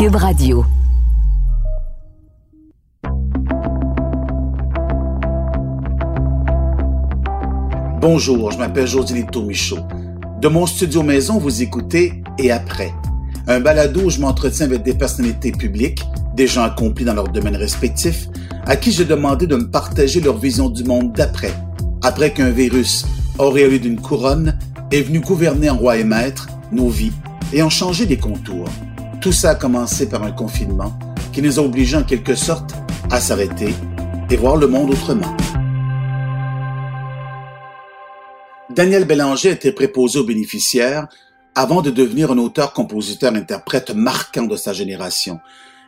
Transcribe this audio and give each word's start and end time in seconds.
Cube 0.00 0.16
Radio. 0.16 0.64
Bonjour, 8.00 8.50
je 8.50 8.56
m'appelle 8.56 8.86
José 8.86 9.26
Michaud. 9.42 9.80
De 10.40 10.48
mon 10.48 10.64
studio 10.64 11.02
maison, 11.02 11.36
vous 11.36 11.60
écoutez 11.60 12.22
Et 12.38 12.50
après, 12.50 12.94
un 13.46 13.60
balado 13.60 14.04
où 14.04 14.08
je 14.08 14.20
m'entretiens 14.22 14.64
avec 14.64 14.84
des 14.84 14.94
personnalités 14.94 15.52
publiques, 15.52 16.02
des 16.34 16.46
gens 16.46 16.62
accomplis 16.62 17.04
dans 17.04 17.12
leur 17.12 17.28
domaine 17.28 17.56
respectif, 17.56 18.26
à 18.64 18.76
qui 18.76 18.92
j'ai 18.92 19.04
demandé 19.04 19.46
de 19.46 19.56
me 19.56 19.70
partager 19.70 20.22
leur 20.22 20.38
vision 20.38 20.70
du 20.70 20.82
monde 20.82 21.12
d'après, 21.12 21.52
après 22.02 22.32
qu'un 22.32 22.48
virus, 22.48 23.04
auréolé 23.36 23.78
d'une 23.78 24.00
couronne, 24.00 24.58
est 24.92 25.02
venu 25.02 25.20
gouverner 25.20 25.68
en 25.68 25.76
roi 25.76 25.98
et 25.98 26.04
maître 26.04 26.48
nos 26.72 26.88
vies 26.88 27.12
et 27.52 27.62
en 27.62 27.68
changer 27.68 28.06
les 28.06 28.16
contours. 28.16 28.64
Tout 29.20 29.32
ça 29.32 29.50
a 29.50 29.54
commencé 29.54 30.08
par 30.08 30.22
un 30.22 30.32
confinement 30.32 30.98
qui 31.30 31.42
nous 31.42 31.58
a 31.58 31.62
obligés 31.62 31.98
en 31.98 32.04
quelque 32.04 32.34
sorte 32.34 32.70
à 33.10 33.20
s'arrêter 33.20 33.74
et 34.30 34.36
voir 34.36 34.56
le 34.56 34.66
monde 34.66 34.92
autrement. 34.92 35.36
Daniel 38.70 39.04
Bélanger 39.04 39.50
était 39.50 39.72
préposé 39.72 40.18
aux 40.18 40.24
bénéficiaires 40.24 41.06
avant 41.54 41.82
de 41.82 41.90
devenir 41.90 42.30
un 42.30 42.38
auteur-compositeur-interprète 42.38 43.90
marquant 43.90 44.44
de 44.44 44.56
sa 44.56 44.72
génération. 44.72 45.38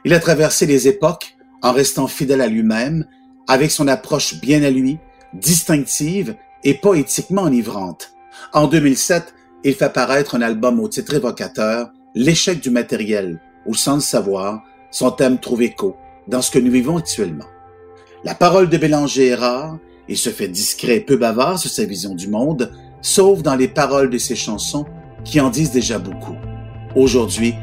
Il 0.05 0.12
a 0.12 0.20
traversé 0.20 0.67
les 0.67 0.86
époques 0.86 1.34
en 1.62 1.72
restant 1.72 2.08
fidèle 2.08 2.42
à 2.42 2.48
lui-même, 2.48 3.06
avec 3.48 3.70
son 3.70 3.89
approche 3.89 4.41
bien 4.41 4.62
à 4.62 4.69
lui, 4.69 4.98
distinctive 5.33 6.36
et 6.64 6.74
poétiquement 6.74 7.42
enivrante. 7.42 8.12
En 8.52 8.67
2007, 8.67 9.33
il 9.64 9.74
fait 9.74 9.86
apparaître 9.86 10.34
un 10.34 10.42
album 10.42 10.80
au 10.80 10.89
titre 10.89 11.14
évocateur, 11.14 11.92
L'échec 12.14 12.60
du 12.60 12.68
matériel, 12.68 13.41
où 13.64 13.74
sans 13.74 13.94
le 13.94 14.00
savoir, 14.02 14.62
son 14.91 15.10
thème 15.10 15.41
trouve 15.41 15.62
écho 15.62 15.96
dans 16.28 16.42
ce 16.42 16.50
que 16.50 16.58
nous 16.58 16.70
vivons 16.70 16.98
actuellement. 16.98 17.46
La 18.22 18.34
parole 18.34 18.68
de 18.68 18.77
Bélanger 18.77 19.28
est 19.28 19.34
rare, 19.34 19.78
il 20.08 20.18
se 20.18 20.28
fait 20.28 20.48
discret 20.48 20.96
et 20.96 21.00
peu 21.00 21.16
bavard 21.16 21.58
sur 21.58 21.70
sa 21.70 21.86
vision 21.86 22.14
du 22.14 22.28
monde, 22.28 22.70
sauf 23.00 23.42
dans 23.42 23.55
les 23.55 23.66
paroles 23.66 24.10
de 24.10 24.18
ses 24.18 24.36
chansons 24.36 24.84
qui 25.24 25.40
en 25.40 25.48
disent 25.48 25.70
déjà 25.70 25.98
beaucoup. 25.98 26.36
Aujourd'hui, 26.94 27.55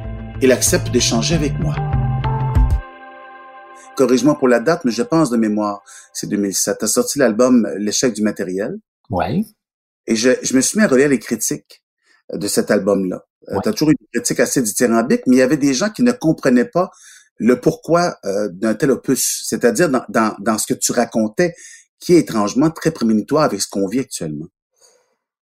il 0.41 0.51
accepte 0.51 0.89
d'échanger 0.89 1.35
avec 1.35 1.59
moi. 1.59 1.75
Corrige-moi 3.95 4.35
pour 4.39 4.47
la 4.47 4.59
date, 4.59 4.83
mais 4.83 4.91
je 4.91 5.03
pense 5.03 5.29
de 5.29 5.37
mémoire, 5.37 5.83
c'est 6.11 6.27
2007. 6.27 6.77
Tu 6.79 6.85
as 6.85 6.87
sorti 6.87 7.19
l'album 7.19 7.69
L'échec 7.77 8.13
du 8.13 8.23
matériel? 8.23 8.79
Oui. 9.11 9.45
Et 10.07 10.15
je, 10.15 10.31
je 10.41 10.55
me 10.55 10.61
suis 10.61 10.79
mis 10.79 10.85
à 10.85 10.87
relire 10.87 11.09
les 11.09 11.19
critiques 11.19 11.83
de 12.33 12.47
cet 12.47 12.71
album-là. 12.71 13.23
Euh, 13.49 13.59
tu 13.63 13.69
as 13.69 13.71
toujours 13.71 13.89
eu 13.89 13.95
une 13.99 14.07
critique 14.13 14.39
assez 14.39 14.61
dithyrambique, 14.61 15.21
mais 15.27 15.37
il 15.37 15.39
y 15.39 15.43
avait 15.43 15.57
des 15.57 15.73
gens 15.73 15.89
qui 15.89 16.03
ne 16.03 16.11
comprenaient 16.11 16.65
pas 16.65 16.91
le 17.37 17.59
pourquoi 17.59 18.17
euh, 18.25 18.49
d'un 18.51 18.75
tel 18.75 18.91
opus, 18.91 19.43
c'est-à-dire 19.45 19.89
dans, 19.89 20.03
dans, 20.09 20.35
dans, 20.39 20.57
ce 20.57 20.71
que 20.71 20.77
tu 20.77 20.91
racontais, 20.91 21.55
qui 21.99 22.13
est 22.13 22.19
étrangement 22.19 22.69
très 22.69 22.91
prémonitoire 22.91 23.43
avec 23.43 23.61
ce 23.61 23.67
qu'on 23.69 23.87
vit 23.87 23.99
actuellement. 23.99 24.47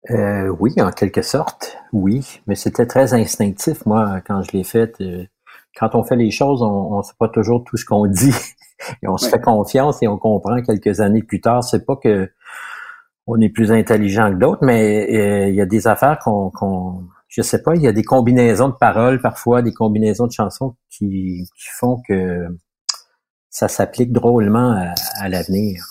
Euh, 0.10 0.54
oui, 0.60 0.74
en 0.80 0.92
quelque 0.92 1.22
sorte, 1.22 1.78
oui, 1.94 2.42
mais 2.48 2.56
c'était 2.56 2.86
très 2.86 3.14
instinctif, 3.14 3.86
moi, 3.86 4.22
quand 4.28 4.42
je 4.42 4.52
l'ai 4.52 4.64
fait. 4.64 4.94
Euh, 5.02 5.24
quand 5.78 5.96
on 5.96 6.04
fait 6.04 6.18
les 6.18 6.30
choses, 6.30 6.62
on 6.62 6.98
ne 6.98 7.04
sait 7.04 7.14
pas 7.18 7.30
toujours 7.30 7.64
tout 7.64 7.78
ce 7.78 7.86
qu'on 7.86 8.06
dit, 8.08 8.34
et 9.02 9.08
on 9.08 9.18
se 9.18 9.30
fait 9.30 9.42
confiance 9.42 10.04
et 10.04 10.08
on 10.08 10.18
comprend 10.18 10.62
quelques 10.62 11.00
années 11.00 11.24
plus 11.24 11.42
tard. 11.42 11.64
C'est 11.64 11.86
pas 11.86 11.96
que 11.96 12.30
on 13.28 13.40
est 13.40 13.50
plus 13.50 13.72
intelligent 13.72 14.32
que 14.32 14.38
d'autres, 14.38 14.66
mais 14.66 15.50
il 15.50 15.56
y 15.56 15.62
a 15.62 15.66
des 15.66 15.88
affaires 15.88 16.20
qu'on 16.20 16.52
je 17.34 17.42
sais 17.42 17.64
pas, 17.64 17.76
il 17.76 17.82
y 17.82 17.88
a 17.88 17.92
des 17.92 18.04
combinaisons 18.04 18.70
de 18.70 18.76
paroles 18.76 19.20
parfois, 19.20 19.64
des 19.64 19.74
combinaisons 19.74 20.28
de 20.28 20.32
chansons 20.32 20.76
qui, 20.92 21.50
font 21.80 22.00
que 22.08 22.46
ça 23.50 23.68
s'applique 23.68 24.12
drôlement 24.12 24.94
à, 25.20 25.30
l'avenir. 25.30 25.84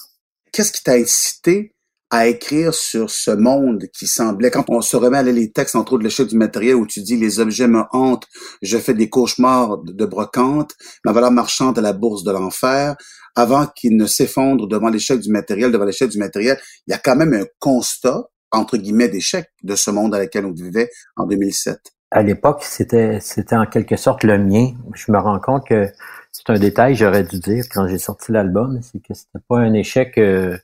Qu'est-ce 0.53 0.71
qui 0.71 0.85
t'a 0.85 0.93
incité 0.93 1.72
à 2.13 2.29
écrire 2.29 2.75
sur 2.75 3.11
ce 3.11 3.33
monde 3.33 3.87
qui 3.93 4.07
semblait, 4.07 4.53
quand 4.53 4.67
on 4.69 4.83
se 4.83 4.97
remet 4.97 5.19
à 5.19 5.23
les 5.23 5.51
textes, 5.51 5.75
entre 5.75 5.95
autres, 5.95 6.05
le 6.05 6.11
chef 6.11 6.29
du 6.29 6.37
matériel, 6.37 6.77
où 6.77 6.87
tu 6.87 7.01
dis, 7.01 7.17
les 7.17 7.41
objets 7.41 7.67
me 7.67 7.83
hantent, 7.91 8.29
je 8.63 8.79
fais 8.79 8.95
des 8.95 9.09
cauchemars 9.09 9.79
de 9.79 10.07
brocante, 10.07 10.73
ma 11.05 11.13
valeur 11.13 11.33
marchande 11.33 11.79
à 11.79 11.83
la 11.83 11.93
bourse 11.93 12.23
de 12.23 12.31
l'enfer, 12.31 12.95
avant 13.35 13.67
qu'il 13.67 13.97
ne 13.97 14.07
s'effondre 14.07 14.69
devant 14.69 14.91
l'échec 14.91 15.19
du 15.19 15.33
matériel, 15.33 15.73
devant 15.73 15.87
l'échec 15.87 16.09
du 16.09 16.19
matériel, 16.19 16.61
il 16.87 16.93
y 16.93 16.95
a 16.95 16.99
quand 16.99 17.17
même 17.17 17.33
un 17.33 17.47
constat 17.59 18.29
entre 18.53 18.77
guillemets, 18.77 19.09
d'échec 19.09 19.51
de 19.63 19.75
ce 19.75 19.91
monde 19.91 20.13
dans 20.13 20.19
lequel 20.19 20.45
on 20.45 20.53
vivait 20.53 20.91
en 21.17 21.27
2007? 21.27 21.81
À 22.11 22.23
l'époque, 22.23 22.63
c'était, 22.63 23.19
c'était 23.21 23.57
en 23.57 23.65
quelque 23.65 23.97
sorte 23.97 24.23
le 24.23 24.39
mien. 24.39 24.73
Je 24.95 25.11
me 25.11 25.19
rends 25.19 25.41
compte 25.41 25.67
que 25.67 25.89
c'est 26.31 26.51
un 26.51 26.59
détail, 26.59 26.95
j'aurais 26.95 27.25
dû 27.25 27.39
dire 27.39 27.65
quand 27.73 27.89
j'ai 27.89 27.99
sorti 27.99 28.33
l'album, 28.33 28.81
c'est 28.83 28.99
que 28.99 29.15
c'était 29.15 29.45
pas 29.49 29.59
un 29.59 29.73
échec. 29.73 30.19
Euh, 30.19 30.59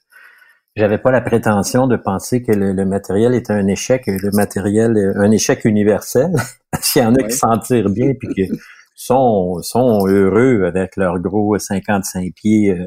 j'avais 0.78 0.98
pas 0.98 1.10
la 1.10 1.20
prétention 1.20 1.86
de 1.86 1.96
penser 1.96 2.42
que 2.42 2.52
le, 2.52 2.84
matériel 2.84 3.34
était 3.34 3.52
un 3.52 3.66
échec, 3.66 4.04
le 4.06 4.30
matériel, 4.32 5.12
un 5.16 5.30
échec 5.30 5.64
universel. 5.64 6.30
S'il 6.80 7.02
y 7.02 7.04
en 7.04 7.14
a 7.14 7.22
qui 7.22 7.36
s'en 7.36 7.58
tirent 7.58 7.90
bien 7.90 8.12
puis 8.18 8.28
qui 8.28 8.50
sont, 8.94 9.60
sont 9.62 10.06
heureux 10.06 10.64
avec 10.64 10.96
leur 10.96 11.18
gros 11.18 11.58
55 11.58 12.32
pieds 12.34 12.70
euh, 12.70 12.86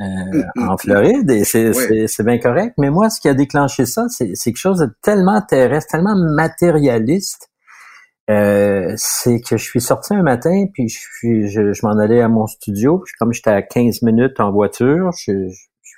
euh, 0.00 0.42
en. 0.60 0.76
Floride 0.76 1.30
et 1.30 1.44
c'est 1.44 2.24
bien 2.24 2.38
correct. 2.38 2.74
Mais 2.78 2.90
moi, 2.90 3.08
ce 3.08 3.20
qui 3.20 3.28
a 3.28 3.34
déclenché 3.34 3.86
ça, 3.86 4.06
c'est 4.08 4.34
quelque 4.34 4.56
chose 4.56 4.78
de 4.78 4.88
tellement 5.02 5.40
terrestre, 5.40 5.92
tellement 5.92 6.16
matérialiste. 6.16 7.48
Euh, 8.30 8.92
c'est 8.96 9.40
que 9.40 9.56
je 9.56 9.64
suis 9.64 9.80
sorti 9.80 10.14
un 10.14 10.22
matin, 10.22 10.66
puis 10.72 10.88
je, 10.88 10.98
suis, 10.98 11.48
je, 11.48 11.86
m'en 11.86 11.98
allais 11.98 12.20
à 12.20 12.28
mon 12.28 12.46
studio. 12.46 13.02
Comme 13.18 13.32
j'étais 13.32 13.50
à 13.50 13.62
15 13.62 14.02
minutes 14.02 14.38
en 14.40 14.52
voiture, 14.52 15.10
je, 15.18 15.48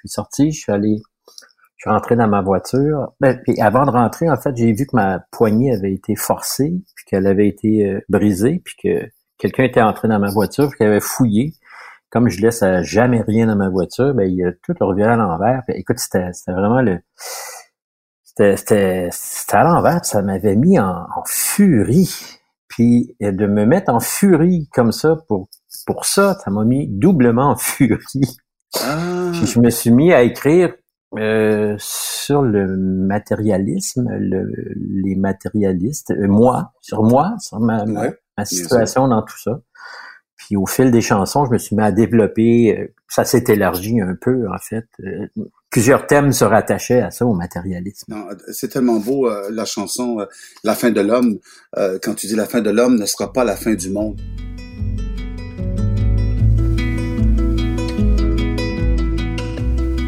suis 0.09 0.15
sorti, 0.15 0.53
je 0.53 0.61
suis 0.61 0.73
allé, 0.73 0.97
je 1.77 1.83
suis 1.83 1.91
rentré 1.91 2.17
dans 2.17 2.29
ma 2.29 2.43
voiture. 2.43 3.13
Ben, 3.21 3.41
avant 3.61 3.87
de 3.87 3.91
rentrer, 3.91 4.31
en 4.31 4.37
fait, 4.37 4.57
j'ai 4.57 4.73
vu 4.73 4.87
que 4.87 4.97
ma 4.97 5.21
poignée 5.31 5.75
avait 5.75 5.93
été 5.93 6.17
forcée, 6.17 6.83
puis 6.97 7.05
qu'elle 7.07 7.27
avait 7.27 7.49
été 7.49 7.87
euh, 7.87 8.01
brisée, 8.09 8.63
puis 8.65 8.75
que 8.83 9.11
quelqu'un 9.39 9.65
était 9.65 9.83
entré 9.83 10.09
dans 10.09 10.19
ma 10.19 10.31
voiture, 10.31 10.69
puis 10.69 10.79
qu'il 10.79 10.87
avait 10.87 11.01
fouillé 11.01 11.55
comme 12.15 12.29
je 12.29 12.41
laisse 12.41 12.63
jamais 12.83 13.23
rien 13.23 13.49
dans 13.49 13.57
ma 13.57 13.69
voiture, 13.69 14.15
ben, 14.15 14.31
il 14.31 14.47
a 14.47 14.53
tout 14.63 14.73
le 14.79 14.87
reviré 14.87 15.11
à 15.11 15.17
l'envers. 15.17 15.65
écoute, 15.71 15.99
c'était, 15.99 16.31
vraiment 16.47 16.81
le. 16.81 17.01
C'était, 18.23 18.57
c'était, 18.57 19.11
à 19.57 19.65
l'envers, 19.65 20.05
ça 20.05 20.23
m'avait 20.23 20.55
mis 20.55 20.79
en, 20.79 21.09
furie. 21.27 22.39
Puis 22.69 23.17
de 23.21 23.47
me 23.49 23.67
mettre 23.67 23.93
en 23.93 23.99
furie 23.99 24.69
comme 24.73 24.93
ça 24.93 25.17
pour, 25.27 25.49
pour 25.87 26.05
ça, 26.05 26.39
ça 26.45 26.53
m'a 26.53 26.65
mis 26.65 26.87
doublement 26.87 27.51
en 27.51 27.57
furie. 27.57 28.37
Ah. 28.83 29.31
Puis 29.33 29.47
je 29.47 29.61
me 29.61 29.71
suis 29.71 29.91
mis 29.91 30.13
à 30.13 30.23
écrire 30.23 30.75
euh, 31.19 31.77
sur 31.79 32.43
le 32.43 32.77
matérialisme, 32.77 34.09
le, 34.11 34.51
les 34.77 35.15
matérialistes, 35.15 36.11
euh, 36.11 36.27
moi, 36.27 36.73
sur 36.81 37.03
moi, 37.03 37.35
sur 37.39 37.61
ma, 37.61 37.85
ma 37.85 38.45
situation 38.45 39.07
dans 39.07 39.23
tout 39.23 39.39
ça. 39.39 39.61
Puis 40.37 40.57
au 40.57 40.67
fil 40.67 40.91
des 40.91 41.01
chansons, 41.01 41.47
je 41.47 41.53
me 41.53 41.59
suis 41.59 41.77
mis 41.77 41.85
à 41.85 41.93
développer, 41.93 42.77
euh, 42.77 42.93
ça 43.09 43.25
s'est 43.25 43.45
élargi 43.47 44.01
un 44.01 44.17
peu 44.21 44.49
en 44.49 44.59
fait. 44.59 44.87
Euh, 45.05 45.29
plusieurs 45.71 46.07
thèmes 46.07 46.33
se 46.33 46.45
rattachaient 46.45 47.01
à 47.01 47.11
ça, 47.11 47.25
au 47.25 47.35
matérialisme. 47.35 48.13
C'est 48.53 48.69
tellement 48.69 48.99
beau 48.99 49.29
la 49.51 49.65
chanson 49.65 50.19
La 50.65 50.75
fin 50.75 50.91
de 50.91 51.01
l'homme. 51.01 51.39
quand 52.03 52.15
tu 52.15 52.27
dis 52.27 52.37
la 52.37 52.47
fin 52.47 52.61
de 52.61 52.71
l'homme 52.71 52.97
ne 52.97 53.07
sera 53.07 53.33
pas 53.33 53.45
la 53.45 53.57
fin 53.57 53.75
du 53.75 53.91
monde. 53.91 54.21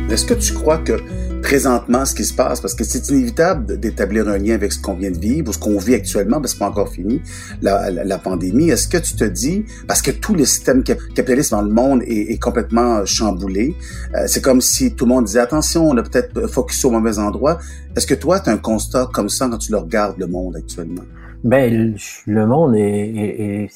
Est-ce 0.08 0.24
que 0.24 0.34
tu 0.34 0.52
crois 0.54 0.78
que 0.78 1.00
présentement 1.42 2.04
ce 2.04 2.14
qui 2.14 2.24
se 2.24 2.32
passe, 2.32 2.60
parce 2.60 2.74
que 2.74 2.84
c'est 2.84 3.08
inévitable 3.08 3.78
d'établir 3.78 4.28
un 4.28 4.38
lien 4.38 4.54
avec 4.54 4.72
ce 4.72 4.80
qu'on 4.80 4.94
vient 4.94 5.10
de 5.10 5.18
vivre 5.18 5.48
ou 5.48 5.52
ce 5.52 5.58
qu'on 5.58 5.78
vit 5.78 5.94
actuellement, 5.94 6.40
parce 6.40 6.52
que 6.52 6.58
c'est 6.58 6.64
pas 6.64 6.70
encore 6.70 6.88
fini, 6.88 7.20
la, 7.60 8.18
pandémie. 8.18 8.70
Est-ce 8.70 8.88
que 8.88 8.98
tu 8.98 9.16
te 9.16 9.24
dis, 9.24 9.64
parce 9.88 10.02
que 10.02 10.12
tout 10.12 10.34
le 10.34 10.44
système 10.44 10.84
capitaliste 10.84 11.50
dans 11.50 11.62
le 11.62 11.70
monde 11.70 12.02
est, 12.02 12.32
est 12.32 12.42
complètement 12.42 13.04
chamboulé, 13.04 13.74
euh, 14.14 14.24
c'est 14.26 14.40
comme 14.40 14.60
si 14.60 14.94
tout 14.94 15.06
le 15.06 15.14
monde 15.14 15.24
disait, 15.24 15.40
attention, 15.40 15.88
on 15.88 15.96
a 15.96 16.02
peut-être 16.02 16.46
focusé 16.46 16.86
au 16.86 16.92
mauvais 16.92 17.18
endroit. 17.18 17.58
Est-ce 17.96 18.06
que 18.06 18.14
toi, 18.14 18.38
tu 18.40 18.48
as 18.48 18.52
un 18.52 18.58
constat 18.58 19.08
comme 19.12 19.28
ça 19.28 19.48
quand 19.48 19.58
tu 19.58 19.72
le 19.72 19.78
regardes, 19.78 20.18
le 20.18 20.26
monde 20.28 20.56
actuellement? 20.56 21.02
Ben, 21.44 21.96
le 22.26 22.46
monde 22.46 22.74
est, 22.76 23.68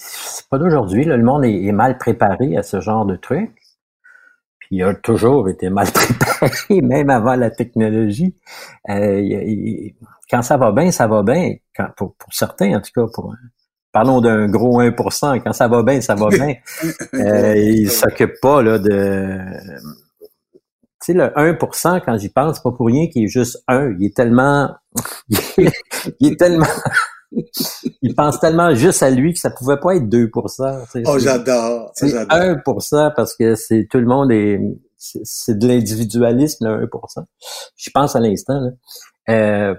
pas 0.50 0.58
d'aujourd'hui. 0.58 1.04
Le 1.04 1.22
monde 1.22 1.44
est, 1.44 1.72
mal 1.72 1.98
préparé 1.98 2.56
à 2.56 2.62
ce 2.62 2.80
genre 2.80 3.06
de 3.06 3.16
truc. 3.16 3.50
Il 4.70 4.82
a 4.82 4.94
toujours 4.94 5.48
été 5.48 5.68
mal 5.68 5.88
préparé, 5.90 6.80
même 6.82 7.10
avant 7.10 7.34
la 7.34 7.50
technologie. 7.50 8.34
Euh, 8.88 9.88
quand 10.30 10.42
ça 10.42 10.56
va 10.56 10.70
bien, 10.72 10.90
ça 10.92 11.08
va 11.08 11.22
bien. 11.22 11.54
pour, 11.96 12.14
certains, 12.30 12.76
en 12.76 12.80
tout 12.80 12.92
cas, 12.94 13.10
pour, 13.12 13.34
parlons 13.92 14.20
d'un 14.20 14.48
gros 14.48 14.80
1%. 14.80 15.42
Quand 15.42 15.52
ça 15.52 15.66
va 15.66 15.82
bien, 15.82 16.00
ça 16.00 16.14
va 16.14 16.28
bien. 16.30 16.54
euh, 17.14 17.56
ils 17.56 17.90
s'occupent 17.90 18.40
pas 18.40 18.62
là 18.62 18.78
de 18.78 19.38
tu 21.02 21.12
sais, 21.12 21.14
le 21.14 21.28
1%, 21.28 22.02
quand 22.04 22.18
j'y 22.18 22.28
pense, 22.28 22.56
c'est 22.56 22.62
pas 22.62 22.72
pour 22.72 22.86
rien 22.86 23.08
qu'il 23.08 23.24
est 23.24 23.28
juste 23.28 23.64
1. 23.68 23.96
Il 23.98 24.04
est 24.04 24.14
tellement, 24.14 24.68
il 25.58 26.32
est 26.32 26.38
tellement, 26.38 26.66
il 28.02 28.14
pense 28.14 28.40
tellement 28.40 28.74
juste 28.74 29.02
à 29.02 29.10
lui 29.10 29.32
que 29.32 29.38
ça 29.38 29.50
pouvait 29.50 29.78
pas 29.78 29.96
être 29.96 30.04
2%. 30.04 31.02
Oh, 31.06 31.18
j'adore. 31.18 31.92
C'est 31.94 32.08
1% 32.08 33.14
parce 33.14 33.36
que 33.36 33.54
c'est 33.54 33.86
tout 33.90 33.98
le 33.98 34.06
monde 34.06 34.32
est, 34.32 34.60
c'est 34.96 35.58
de 35.58 35.66
l'individualisme, 35.66 36.66
le 36.66 36.86
1%. 36.86 37.24
Je 37.76 37.90
pense 37.90 38.16
à 38.16 38.20
l'instant, 38.20 38.60
euh, 39.28 39.74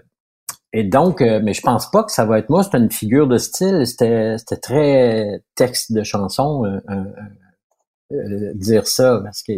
et 0.73 0.83
donc, 0.85 1.21
euh, 1.21 1.41
mais 1.43 1.53
je 1.53 1.61
pense 1.61 1.91
pas 1.91 2.03
que 2.03 2.11
ça 2.11 2.25
va 2.25 2.39
être 2.39 2.49
moi. 2.49 2.63
C'est 2.63 2.77
une 2.77 2.91
figure 2.91 3.27
de 3.27 3.37
style. 3.37 3.85
C'était, 3.85 4.37
c'était 4.37 4.61
très 4.61 5.43
texte 5.55 5.91
de 5.91 6.03
chanson 6.03 6.63
euh, 6.65 8.53
dire 8.55 8.87
ça 8.87 9.19
parce 9.23 9.43
que 9.43 9.51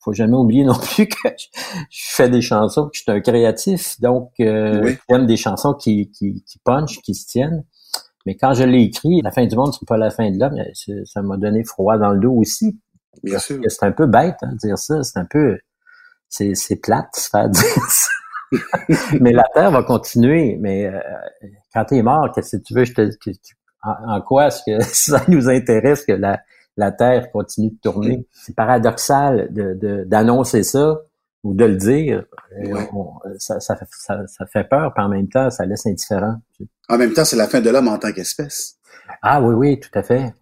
faut 0.00 0.12
jamais 0.12 0.36
oublier 0.36 0.64
non 0.64 0.78
plus 0.78 1.08
que 1.08 1.28
je, 1.38 1.46
fais 1.90 2.28
des 2.28 2.40
chansons, 2.40 2.84
que 2.84 2.90
je 2.94 3.02
suis 3.02 3.10
un 3.10 3.20
créatif, 3.20 4.00
donc 4.00 4.32
euh, 4.40 4.94
j'aime 5.08 5.26
des 5.26 5.36
chansons 5.36 5.74
qui, 5.74 6.10
qui, 6.10 6.42
qui 6.44 6.58
punchent, 6.58 7.00
qui 7.02 7.14
se 7.14 7.26
tiennent. 7.26 7.64
Mais 8.26 8.36
quand 8.36 8.52
je 8.54 8.64
l'ai 8.64 8.82
écrit, 8.82 9.20
la 9.22 9.30
fin 9.30 9.46
du 9.46 9.56
monde, 9.56 9.72
c'est 9.72 9.88
pas 9.88 9.96
la 9.96 10.10
fin 10.10 10.30
de 10.30 10.38
l'homme, 10.38 10.56
ça 11.04 11.22
m'a 11.22 11.36
donné 11.36 11.64
froid 11.64 11.96
dans 11.98 12.12
le 12.12 12.20
dos 12.20 12.32
aussi. 12.32 12.78
Bien 13.22 13.38
sûr. 13.38 13.58
C'est 13.68 13.84
un 13.84 13.92
peu 13.92 14.06
bête 14.06 14.36
hein, 14.42 14.52
de 14.52 14.58
dire 14.58 14.78
ça, 14.78 15.02
c'est 15.02 15.18
un 15.18 15.24
peu, 15.24 15.58
c'est, 16.28 16.54
c'est 16.54 16.76
plate 16.76 17.08
se 17.16 17.28
faire 17.30 17.48
dire 17.48 17.64
ça. 17.88 18.08
mais 19.20 19.32
la 19.32 19.44
Terre 19.54 19.70
va 19.70 19.82
continuer. 19.82 20.56
Mais 20.60 20.86
euh, 20.86 21.00
quand 21.72 21.86
tu 21.86 21.96
es 21.96 22.02
mort, 22.02 22.30
qu'est-ce 22.34 22.56
que 22.58 22.62
tu 22.62 22.74
veux? 22.74 22.84
Je 22.84 22.92
te, 22.92 23.10
en, 23.82 24.16
en, 24.16 24.20
quoi 24.20 24.48
est-ce 24.48 24.62
que 24.66 24.84
ça 24.92 25.22
nous 25.28 25.48
intéresse 25.48 26.04
que 26.04 26.12
la, 26.12 26.40
la 26.78 26.92
Terre 26.92 27.30
continue 27.32 27.70
de 27.70 27.76
tourner. 27.82 28.26
C'est 28.32 28.54
paradoxal 28.54 29.52
de, 29.52 30.04
d'annoncer 30.04 30.62
ça 30.62 31.00
ou 31.42 31.52
de 31.52 31.64
le 31.64 31.76
dire. 31.76 32.24
Euh, 32.56 32.76
ça, 33.38 33.58
ça, 33.60 33.76
ça, 33.90 34.46
fait 34.46 34.64
peur, 34.64 34.94
puis 34.94 35.04
en 35.04 35.08
même 35.08 35.28
temps, 35.28 35.50
ça 35.50 35.66
laisse 35.66 35.86
indifférent. 35.86 36.36
En 36.88 36.96
même 36.96 37.12
temps, 37.12 37.24
c'est 37.24 37.36
la 37.36 37.48
fin 37.48 37.60
de 37.60 37.68
l'homme 37.68 37.88
en 37.88 37.98
tant 37.98 38.12
qu'espèce. 38.12 38.76
Ah 39.22 39.42
oui, 39.42 39.54
oui, 39.54 39.80
tout 39.80 39.90
à 39.98 40.04
fait. 40.04 40.32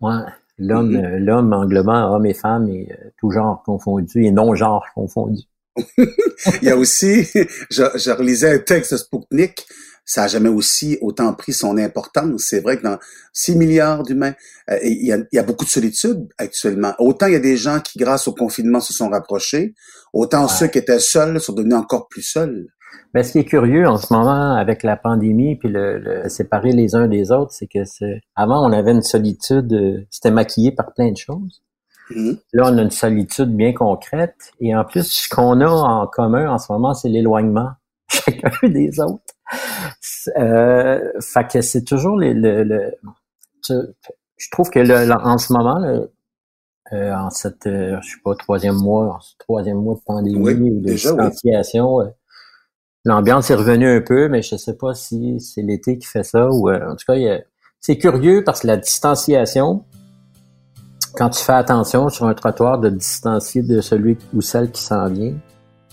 L'homme, 0.58 0.92
mm-hmm. 0.92 1.04
euh, 1.04 1.18
l'homme 1.18 1.52
englobant 1.52 2.14
homme 2.14 2.26
et 2.26 2.34
femme 2.34 2.68
et 2.68 2.88
euh, 2.92 3.10
tout 3.18 3.30
genre 3.30 3.62
confondu 3.64 4.24
et 4.24 4.30
non-genre 4.30 4.84
confondu. 4.94 5.42
Il 5.98 6.68
y 6.68 6.70
a 6.70 6.76
aussi, 6.76 7.26
je, 7.70 7.84
je 7.94 8.10
relisais 8.10 8.54
un 8.54 8.58
texte 8.58 8.92
de 8.92 8.98
Spoutnik 8.98 9.66
ça 10.06 10.22
a 10.22 10.28
jamais 10.28 10.48
aussi 10.48 10.96
autant 11.00 11.34
pris 11.34 11.52
son 11.52 11.76
importance. 11.76 12.44
C'est 12.48 12.60
vrai 12.60 12.78
que 12.78 12.84
dans 12.84 12.98
6 13.32 13.56
milliards 13.56 14.04
d'humains, 14.04 14.34
euh, 14.70 14.78
il, 14.82 15.04
y 15.32 15.38
a, 15.38 15.42
beaucoup 15.42 15.64
de 15.64 15.70
solitude 15.70 16.28
actuellement. 16.38 16.94
Autant 17.00 17.26
il 17.26 17.32
y 17.32 17.36
a 17.36 17.40
des 17.40 17.56
gens 17.56 17.80
qui, 17.80 17.98
grâce 17.98 18.28
au 18.28 18.32
confinement, 18.32 18.80
se 18.80 18.94
sont 18.94 19.08
rapprochés, 19.08 19.74
autant 20.12 20.46
ceux 20.46 20.68
qui 20.68 20.78
étaient 20.78 21.00
seuls 21.00 21.40
sont 21.40 21.52
devenus 21.52 21.74
encore 21.74 22.06
plus 22.08 22.22
seuls. 22.22 22.68
Mais 23.14 23.24
ce 23.24 23.32
qui 23.32 23.38
est 23.38 23.44
curieux 23.44 23.86
en 23.88 23.98
ce 23.98 24.12
moment 24.12 24.54
avec 24.54 24.82
la 24.84 24.96
pandémie 24.96 25.56
puis 25.56 25.68
le, 25.68 26.28
séparer 26.28 26.70
les 26.70 26.94
uns 26.94 27.08
des 27.08 27.32
autres, 27.32 27.52
c'est 27.52 27.66
que 27.66 27.84
c'est 27.84 28.20
avant 28.36 28.64
on 28.66 28.72
avait 28.72 28.92
une 28.92 29.02
solitude, 29.02 29.72
euh, 29.72 30.06
c'était 30.10 30.30
maquillé 30.30 30.70
par 30.70 30.94
plein 30.94 31.10
de 31.10 31.16
choses. 31.16 31.62
Mm-hmm. 32.10 32.38
Là, 32.52 32.64
on 32.66 32.78
a 32.78 32.82
une 32.82 32.90
solitude 32.90 33.54
bien 33.56 33.72
concrète. 33.72 34.52
Et 34.60 34.74
en 34.74 34.84
plus, 34.84 35.04
ce 35.04 35.28
qu'on 35.28 35.60
a 35.60 35.68
en 35.68 36.06
commun 36.06 36.50
en 36.50 36.58
ce 36.58 36.72
moment, 36.72 36.94
c'est 36.94 37.08
l'éloignement 37.08 37.70
chacun 38.08 38.50
des 38.68 39.00
autres. 39.00 39.22
Euh, 40.36 41.00
fait 41.20 41.46
que 41.50 41.60
c'est 41.60 41.84
toujours 41.84 42.16
le, 42.16 42.32
le, 42.32 42.94
je 43.68 44.50
trouve 44.50 44.70
que 44.70 44.78
le, 44.78 45.12
en 45.12 45.38
ce 45.38 45.52
moment, 45.52 46.06
euh, 46.92 47.12
en 47.12 47.30
cette, 47.30 47.66
euh, 47.66 47.98
je 48.02 48.10
sais 48.10 48.20
pas, 48.24 48.34
troisième 48.36 48.76
mois, 48.76 49.18
troisième 49.38 49.78
mois 49.78 49.96
de 49.96 50.00
pandémie 50.04 50.70
ou 50.70 50.80
de 50.80 50.90
distanciation, 50.92 52.00
euh, 52.00 52.06
l'ambiance 53.04 53.50
est 53.50 53.54
revenue 53.54 53.88
un 53.88 54.00
peu, 54.00 54.28
mais 54.28 54.42
je 54.42 54.56
sais 54.56 54.76
pas 54.76 54.94
si 54.94 55.40
c'est 55.40 55.62
l'été 55.62 55.98
qui 55.98 56.06
fait 56.06 56.22
ça 56.22 56.48
ou 56.48 56.70
en 56.70 56.94
tout 56.94 57.12
cas, 57.12 57.40
c'est 57.80 57.98
curieux 57.98 58.44
parce 58.44 58.60
que 58.60 58.68
la 58.68 58.76
distanciation, 58.76 59.84
quand 61.16 61.30
tu 61.30 61.42
fais 61.42 61.52
attention 61.52 62.08
sur 62.08 62.26
un 62.26 62.34
trottoir 62.34 62.78
de 62.78 62.90
distancier 62.90 63.62
de 63.62 63.80
celui 63.80 64.18
ou 64.34 64.40
celle 64.40 64.70
qui 64.70 64.82
s'en 64.82 65.08
vient, 65.08 65.34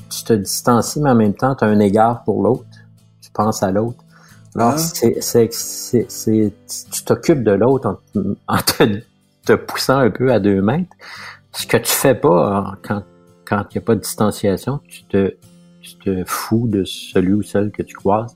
tu 0.09 0.23
te 0.23 0.33
distancies, 0.33 0.99
mais 0.99 1.11
en 1.11 1.15
même 1.15 1.33
temps, 1.33 1.55
tu 1.55 1.63
as 1.63 1.67
un 1.67 1.79
égard 1.79 2.23
pour 2.23 2.43
l'autre. 2.43 2.65
Tu 3.21 3.31
penses 3.31 3.63
à 3.63 3.71
l'autre. 3.71 4.03
Alors, 4.55 4.73
ah. 4.73 4.77
c'est, 4.77 5.21
c'est, 5.21 6.53
tu 6.91 7.03
t'occupes 7.03 7.43
de 7.43 7.51
l'autre 7.51 7.99
en, 8.47 8.57
te, 8.57 9.53
poussant 9.55 9.97
un 9.97 10.11
peu 10.11 10.31
à 10.31 10.39
deux 10.39 10.61
mètres. 10.61 10.95
Ce 11.53 11.65
que 11.65 11.77
tu 11.77 11.91
fais 11.91 12.15
pas 12.15 12.57
hein, 12.57 12.77
quand 12.83 13.03
quand 13.45 13.63
il 13.69 13.77
n'y 13.77 13.83
a 13.83 13.85
pas 13.85 13.95
de 13.95 14.01
distanciation, 14.01 14.79
tu 14.87 15.03
te, 15.03 15.35
tu 15.81 15.95
te 15.95 16.23
fous 16.25 16.67
de 16.67 16.83
celui 16.85 17.33
ou 17.33 17.43
celle 17.43 17.71
que 17.71 17.83
tu 17.83 17.95
croises. 17.95 18.35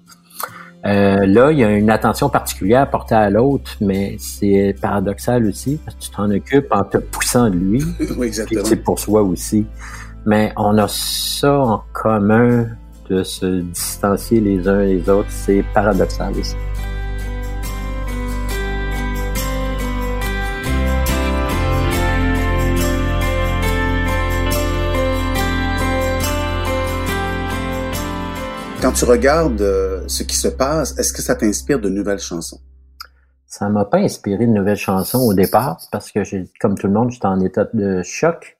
Euh, 0.87 1.25
là, 1.25 1.51
il 1.51 1.59
y 1.59 1.63
a 1.63 1.71
une 1.71 1.89
attention 1.89 2.29
particulière 2.29 2.89
portée 2.89 3.15
à 3.15 3.29
l'autre, 3.29 3.75
mais 3.81 4.15
c'est 4.19 4.73
paradoxal 4.81 5.45
aussi 5.45 5.79
parce 5.83 5.97
que 5.97 6.01
tu 6.01 6.09
t'en 6.11 6.31
occupes 6.31 6.67
en 6.71 6.83
te 6.83 6.97
poussant 6.97 7.49
de 7.49 7.57
lui. 7.57 7.83
oui, 8.17 8.27
exactement. 8.27 8.63
C'est 8.63 8.77
pour 8.77 8.97
soi 8.97 9.21
aussi. 9.21 9.65
Mais 10.25 10.53
on 10.55 10.77
a 10.77 10.87
ça 10.87 11.59
en 11.59 11.83
commun 11.93 12.67
de 13.09 13.23
se 13.23 13.61
distancier 13.61 14.39
les 14.39 14.67
uns 14.67 14.81
les 14.81 15.09
autres. 15.09 15.29
C'est 15.29 15.63
paradoxal 15.73 16.33
aussi. 16.39 16.55
Quand 28.87 28.93
tu 28.93 29.03
regardes 29.03 29.59
euh, 29.59 30.07
ce 30.07 30.23
qui 30.23 30.37
se 30.37 30.47
passe, 30.47 30.97
est-ce 30.97 31.11
que 31.11 31.21
ça 31.21 31.35
t'inspire 31.35 31.81
de 31.81 31.89
nouvelles 31.89 32.19
chansons? 32.19 32.61
Ça 33.45 33.67
m'a 33.67 33.83
pas 33.83 33.97
inspiré 33.97 34.47
de 34.47 34.51
nouvelles 34.53 34.77
chansons 34.77 35.17
au 35.17 35.33
départ 35.33 35.77
parce 35.91 36.09
que 36.09 36.23
j'ai, 36.23 36.49
comme 36.61 36.77
tout 36.77 36.87
le 36.87 36.93
monde, 36.93 37.11
j'étais 37.11 37.25
en 37.25 37.41
état 37.41 37.65
de 37.73 38.01
choc 38.01 38.57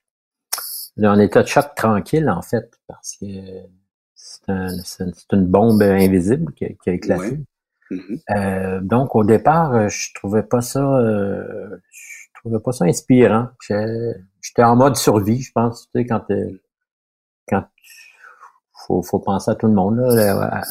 en 1.01 1.17
état 1.17 1.43
de 1.43 1.48
choc 1.48 1.74
tranquille, 1.77 2.29
en 2.29 2.41
fait, 2.41 2.77
parce 2.88 3.15
que 3.15 3.25
c'est 4.43 5.31
une 5.31 5.46
bombe 5.46 5.81
invisible 5.81 6.51
qui, 6.55 6.65
a 6.65 6.91
éclaté. 6.91 7.39
Mm-hmm. 7.89 8.19
Euh, 8.31 8.81
donc, 8.81 9.15
au 9.15 9.24
départ, 9.24 9.75
euh, 9.75 9.88
je 9.88 10.13
trouvais 10.13 10.43
pas 10.43 10.60
ça, 10.60 10.84
euh, 10.84 11.69
je 11.89 12.27
trouvais 12.41 12.60
pas 12.60 12.74
ça 12.74 12.84
inspirant. 12.84 13.48
J'étais 13.62 14.63
en 14.63 14.75
mode 14.75 14.98
survie, 14.98 15.39
je 15.41 15.53
pense, 15.53 15.84
tu 15.84 16.01
sais, 16.01 16.05
quand, 16.05 16.25
quand 17.48 17.63
faut, 18.88 19.03
faut 19.03 19.20
penser 19.20 19.51
à 19.51 19.56
tout 19.56 19.67
le 19.67 19.74
monde, 19.74 19.98
là, 19.98 20.62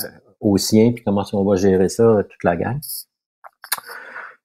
au 0.40 0.56
sien, 0.56 0.92
puis 0.92 1.04
comment 1.04 1.25
on 1.32 1.44
va 1.44 1.56
gérer 1.56 1.88
ça, 1.88 2.23
toute 2.28 2.44
la 2.44 2.56
gang. 2.56 2.80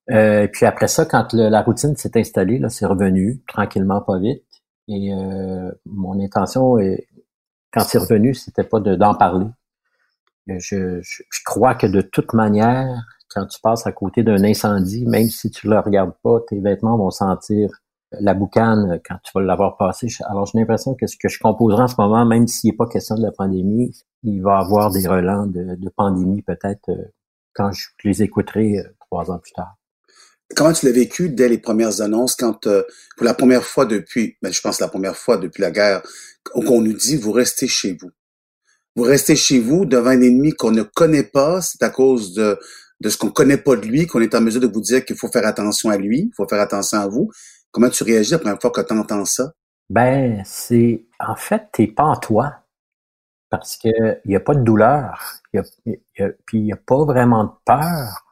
Euh, 0.10 0.48
puis 0.48 0.66
après 0.66 0.88
ça, 0.88 1.06
quand 1.06 1.34
la 1.34 1.62
routine 1.62 1.96
s'est 1.96 2.18
installée, 2.20 2.60
là, 2.60 2.70
c'est 2.70 2.86
revenu 2.86 3.42
tranquillement, 3.48 4.02
pas 4.02 4.20
vite. 4.20 4.44
Et 4.88 5.14
euh, 5.14 5.72
mon 5.86 6.20
intention, 6.22 6.78
est, 6.80 7.08
quand 7.72 7.82
c'est 7.82 8.00
revenu, 8.00 8.34
c'était 8.34 8.64
pas 8.64 8.80
d'en 8.80 9.16
parler. 9.16 9.48
Je, 10.48 11.00
je, 11.02 11.44
crois 11.46 11.76
que 11.76 11.88
de 11.88 12.02
toute 12.02 12.34
manière, 12.34 12.88
quand 13.30 13.46
tu 13.46 13.62
passes 13.62 13.88
à 13.88 13.94
côté 13.94 14.24
d'un 14.24 14.44
incendie, 14.44 15.06
même 15.06 15.30
si 15.30 15.50
tu 15.50 15.70
le 15.70 15.80
regardes 15.80 16.14
pas, 16.24 16.40
tes 16.50 16.60
vêtements 16.60 16.98
vont 16.98 17.12
sentir 17.12 17.70
la 18.20 18.34
boucane 18.34 19.00
quand 19.06 19.16
tu 19.24 19.32
vas 19.34 19.42
l'avoir 19.42 19.78
passé. 19.78 20.08
Alors 20.28 20.46
j'ai 20.46 20.60
l'impression 20.60 20.96
que 20.96 21.08
ce 21.08 21.16
que 21.18 21.30
je 21.30 21.40
composerai 21.40 21.84
en 21.84 21.88
ce 21.88 21.96
moment, 21.98 22.26
même 22.26 22.48
s'il 22.48 22.72
n'est 22.72 22.76
pas 22.76 22.88
question 22.88 23.16
de 23.16 23.22
la 23.22 23.32
pandémie, 23.32 23.92
il 24.24 24.42
va 24.42 24.58
avoir 24.58 24.92
des 24.92 25.08
relents 25.08 25.48
de, 25.48 25.90
pandémie 25.96 26.42
peut-être 26.42 26.90
euh, 26.90 27.12
quand 27.54 27.72
je 27.72 27.88
les 28.04 28.24
écouterai 28.24 28.80
euh, 28.80 28.84
trois 29.00 29.32
ans 29.32 29.40
plus 29.40 29.54
tard. 29.54 29.76
Comment 30.56 30.74
tu 30.74 30.86
l'as 30.86 30.92
vécu 30.92 31.30
dès 31.30 31.48
les 31.48 31.58
premières 31.58 32.02
annonces 32.02 32.36
quand, 32.36 32.68
euh, 32.68 32.84
pour 33.16 33.26
la 33.26 33.34
première 33.34 33.64
fois 33.64 33.86
depuis, 33.86 34.38
ben, 34.42 34.52
je 34.52 34.60
pense 34.62 34.80
la 34.80 34.90
première 34.90 35.16
fois 35.16 35.38
depuis 35.38 35.62
la 35.62 35.72
guerre, 35.72 36.02
qu'on 36.44 36.82
nous 36.82 36.94
dit 36.94 37.16
vous 37.16 37.32
restez 37.32 37.68
chez 37.68 37.98
vous. 38.00 38.12
Vous 38.96 39.04
restez 39.04 39.38
chez 39.38 39.60
vous 39.60 39.86
devant 39.86 40.10
un 40.10 40.22
ennemi 40.22 40.52
qu'on 40.52 40.72
ne 40.72 40.84
connaît 40.84 41.24
pas, 41.24 41.62
c'est 41.62 41.82
à 41.82 41.90
cause 41.90 42.34
de, 42.34 42.60
ce 43.06 43.16
qu'on 43.16 43.30
connaît 43.30 43.58
pas 43.58 43.78
de 43.78 43.86
lui 43.86 44.06
qu'on 44.06 44.20
est 44.20 44.36
en 44.36 44.42
mesure 44.42 44.60
de 44.60 44.68
vous 44.68 44.82
dire 44.82 45.06
qu'il 45.06 45.16
faut 45.16 45.30
faire 45.30 45.46
attention 45.46 45.90
à 45.90 45.98
lui, 45.98 46.30
il 46.30 46.32
faut 46.36 46.48
faire 46.48 46.60
attention 46.60 47.00
à 47.00 47.08
vous. 47.08 47.32
Comment 47.72 47.90
tu 47.90 48.04
réagis 48.04 48.32
la 48.32 48.40
première 48.40 48.60
fois 48.62 48.72
que 48.72 48.82
tu 48.82 48.94
entends 48.94 49.26
ça? 49.26 49.52
Ben, 49.90 50.42
c'est, 50.46 51.06
en 51.20 51.36
fait, 51.36 51.70
t'es 51.74 51.88
pas 51.88 52.04
en 52.06 52.16
toi. 52.18 52.56
parce 53.50 53.78
que 53.78 53.90
il 54.26 54.30
n'y 54.30 54.36
a 54.36 54.40
pas 54.40 54.56
de 54.56 54.64
douleur, 54.64 55.22
y 55.54 55.60
a, 55.60 55.64
y 55.86 56.24
a, 56.24 56.30
puis 56.46 56.60
il 56.60 56.64
n'y 56.66 56.74
a 56.74 56.78
pas 56.78 57.04
vraiment 57.06 57.46
de 57.46 57.52
peur. 57.66 58.26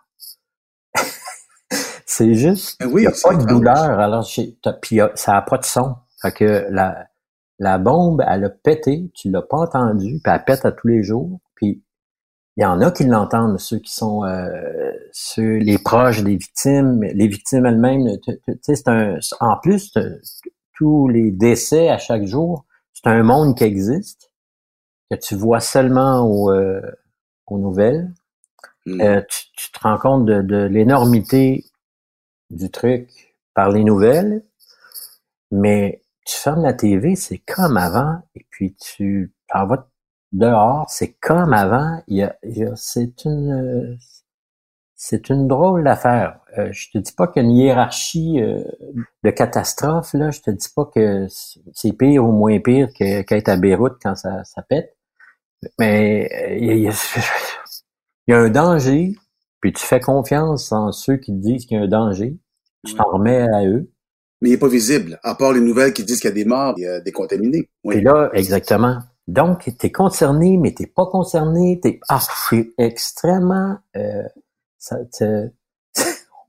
c'est 2.06 2.34
juste, 2.34 2.80
Ben 2.80 2.88
oui, 2.88 3.04
il 3.04 3.08
n'y 3.08 3.08
a 3.08 3.12
pas 3.22 3.36
de 3.36 3.44
étrange. 3.44 3.46
douleur. 3.46 4.00
Alors, 4.00 4.28
puis 4.82 5.00
ça 5.16 5.34
n'a 5.34 5.42
pas 5.42 5.58
de 5.58 5.66
son. 5.66 5.96
Fait 6.22 6.32
que 6.32 6.68
la, 6.70 7.08
la 7.60 7.78
bombe, 7.78 8.24
elle 8.28 8.46
a 8.46 8.50
pété, 8.50 9.12
tu 9.14 9.30
l'as 9.30 9.42
pas 9.42 9.58
entendu, 9.58 10.20
puis 10.24 10.34
elle 10.34 10.44
pète 10.46 10.66
à 10.66 10.72
tous 10.72 10.88
les 10.88 11.04
jours. 11.04 11.40
Puis 11.56 11.84
il 12.60 12.64
y 12.64 12.66
en 12.66 12.82
a 12.82 12.92
qui 12.92 13.06
l'entendent, 13.06 13.58
ceux 13.58 13.80
qui 13.80 13.94
sont 13.94 14.26
euh, 14.26 14.92
ceux, 15.14 15.60
les 15.60 15.78
proches 15.78 16.24
des 16.24 16.36
victimes, 16.36 17.02
les 17.04 17.28
victimes 17.30 17.66
elles-mêmes. 17.66 18.18
C'est 18.64 18.90
un, 18.90 19.18
en 19.40 19.58
plus, 19.60 19.94
tous 20.74 21.08
les 21.08 21.32
décès 21.32 21.88
à 21.88 21.98
chaque 21.98 22.26
jour, 22.26 22.66
c'est 22.92 23.08
un 23.08 23.24
monde 23.24 23.58
qui 23.58 23.64
existe, 23.64 24.34
que 25.10 25.16
tu 25.16 25.36
vois 25.36 25.62
seulement 25.62 26.20
aux, 26.20 26.52
euh, 26.52 26.82
aux 27.48 27.60
nouvelles. 27.60 28.14
Mm. 28.86 29.02
Euh, 29.04 29.22
tu, 29.30 29.46
tu 29.56 29.72
te 29.72 29.80
rends 29.80 29.98
compte 29.98 30.26
de, 30.26 30.42
de 30.42 30.66
l'énormité 30.66 31.64
du 32.50 32.70
truc 32.70 33.38
par 33.54 33.72
les 33.72 33.86
nouvelles, 33.86 34.44
mais 35.50 36.04
tu 36.26 36.36
fermes 36.36 36.64
la 36.64 36.74
TV, 36.74 37.16
c'est 37.16 37.38
comme 37.38 37.78
avant, 37.78 38.20
et 38.36 38.46
puis 38.50 38.76
tu 38.76 39.34
t'en 39.48 39.66
vas 39.66 39.88
dehors, 40.34 40.86
c'est 40.90 41.14
comme 41.14 41.54
avant. 41.54 42.02
Il 42.08 42.18
y 42.18 42.24
a, 42.24 42.36
il 42.44 42.58
y 42.58 42.64
a- 42.66 42.76
c'est 42.76 43.26
une 43.26 43.52
euh, 43.52 43.96
c'est 44.96 45.30
une 45.30 45.48
drôle 45.48 45.84
d'affaire. 45.86 46.40
Euh, 46.58 46.70
je 46.74 46.90
te 46.92 46.98
dis 46.98 47.14
pas 47.14 47.28
qu'il 47.28 47.44
y 47.44 47.46
a 47.46 47.50
une 47.50 47.56
hiérarchie 47.56 48.42
euh, 48.42 48.64
de 49.24 49.30
catastrophe, 49.32 50.14
là. 50.14 50.30
Je 50.32 50.42
te 50.42 50.52
dis 50.52 50.68
pas 50.76 50.86
que 50.94 51.28
c'est 51.74 51.94
pire 51.94 52.26
ou 52.26 52.32
moins 52.34 52.60
pire 52.60 52.90
qu'être 52.94 53.50
à 53.50 53.56
Beyrouth 53.58 53.98
quand 54.02 54.16
ça, 54.16 54.44
ça 54.44 54.62
pète. 54.64 54.96
Mais 55.80 56.30
euh, 56.34 56.58
il 56.58 56.66
y 56.66 56.72
a- 56.90 56.92
il 57.18 57.22
y 57.22 57.24
il 58.28 58.34
y 58.34 58.34
un 58.34 58.50
danger, 58.50 59.16
puis 59.62 59.74
tu 59.74 59.84
fais 59.86 60.00
confiance 60.00 60.72
en 60.72 60.92
ceux 60.92 61.18
qui 61.18 61.32
te 61.34 61.38
disent 61.42 61.66
qu'il 61.66 61.78
y 61.78 61.82
a 61.82 61.84
un 61.84 61.88
danger. 61.88 62.38
Tu 62.86 62.96
t'en 62.96 63.06
remets 63.12 63.42
à 63.54 63.66
eux. 63.66 63.90
Mais 64.42 64.50
il 64.50 64.52
n'est 64.54 64.58
pas 64.60 64.70
visible, 64.70 65.20
à 65.24 65.36
part 65.36 65.52
les 65.54 65.60
nouvelles 65.62 65.94
qui 65.94 66.06
disent 66.06 66.20
qu'il 66.22 66.30
y 66.30 66.32
a 66.32 66.36
des 66.36 66.46
morts 66.46 66.76
et 66.78 66.88
euh, 66.88 67.02
des 67.02 67.12
contaminés. 67.12 67.70
Oui. 67.84 67.98
Et 67.98 68.02
là, 68.02 68.30
exactement. 68.34 69.00
Donc, 69.30 69.64
tu 69.64 69.86
es 69.86 69.92
concerné, 69.92 70.58
mais 70.58 70.74
t'es 70.74 70.88
pas 70.88 71.06
concerné. 71.06 71.80
T'es... 71.82 72.00
Ah, 72.10 72.20
c'est 72.50 72.72
extrêmement... 72.80 73.78
euh, 73.96 74.24
ça, 74.80 74.98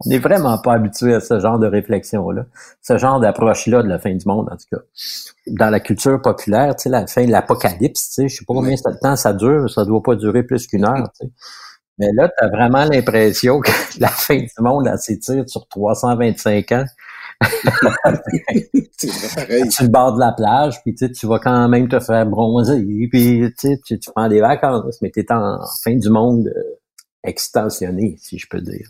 On 0.03 0.09
n'est 0.09 0.19
vraiment 0.19 0.57
pas 0.57 0.73
habitué 0.73 1.13
à 1.13 1.21
ce 1.21 1.39
genre 1.41 1.59
de 1.59 1.67
réflexion-là, 1.67 2.47
ce 2.81 2.97
genre 2.97 3.21
d'approche-là 3.21 3.83
de 3.83 3.89
la 3.89 3.99
fin 3.99 4.15
du 4.15 4.27
monde, 4.27 4.49
en 4.51 4.57
tout 4.57 4.65
cas. 4.73 4.83
Dans 5.47 5.69
la 5.69 5.79
culture 5.79 6.23
populaire, 6.23 6.75
tu 6.75 6.85
sais, 6.85 6.89
la 6.89 7.07
fin 7.07 7.27
de 7.27 7.31
l'apocalypse, 7.31 8.09
tu 8.09 8.15
sais, 8.15 8.29
je 8.29 8.37
sais 8.37 8.45
pas 8.47 8.55
combien 8.55 8.77
de 8.77 8.99
temps 8.99 9.17
ça 9.17 9.35
dure, 9.35 9.69
ça 9.69 9.85
doit 9.85 10.03
pas 10.03 10.15
durer 10.15 10.43
plus 10.43 10.67
qu'une 10.67 10.87
heure, 10.87 11.11
tu 11.21 11.27
sais. 11.27 11.33
Mais 11.99 12.13
là, 12.15 12.31
tu 12.31 12.43
as 12.43 12.49
vraiment 12.49 12.87
l'impression 12.87 13.61
que 13.61 13.71
la 13.99 14.09
fin 14.09 14.39
du 14.39 14.49
monde, 14.59 14.87
elle 14.87 14.97
s'étire 14.97 15.45
sur 15.47 15.69
325 15.69 16.73
ans. 16.73 16.85
C'est 18.97 19.09
vrai, 19.09 19.29
pareil. 19.35 19.71
sur 19.71 19.85
le 19.85 19.91
bord 19.91 20.15
de 20.15 20.21
la 20.21 20.33
plage, 20.33 20.83
puis 20.83 20.95
tu 20.95 21.11
tu 21.11 21.27
vas 21.27 21.39
quand 21.39 21.69
même 21.69 21.89
te 21.89 21.99
faire 22.01 22.27
bronzer, 22.27 22.85
puis 23.11 23.53
tu 23.59 23.81
tu, 23.85 23.99
tu 23.99 24.11
prends 24.15 24.29
des 24.29 24.41
vacances, 24.41 25.01
mais 25.01 25.11
tu 25.11 25.21
es 25.21 25.33
en 25.33 25.59
fin 25.83 25.97
du 25.97 26.11
monde 26.11 26.49
euh, 26.49 26.63
extensionné, 27.25 28.17
si 28.21 28.39
je 28.39 28.47
peux 28.49 28.61
dire. 28.61 28.89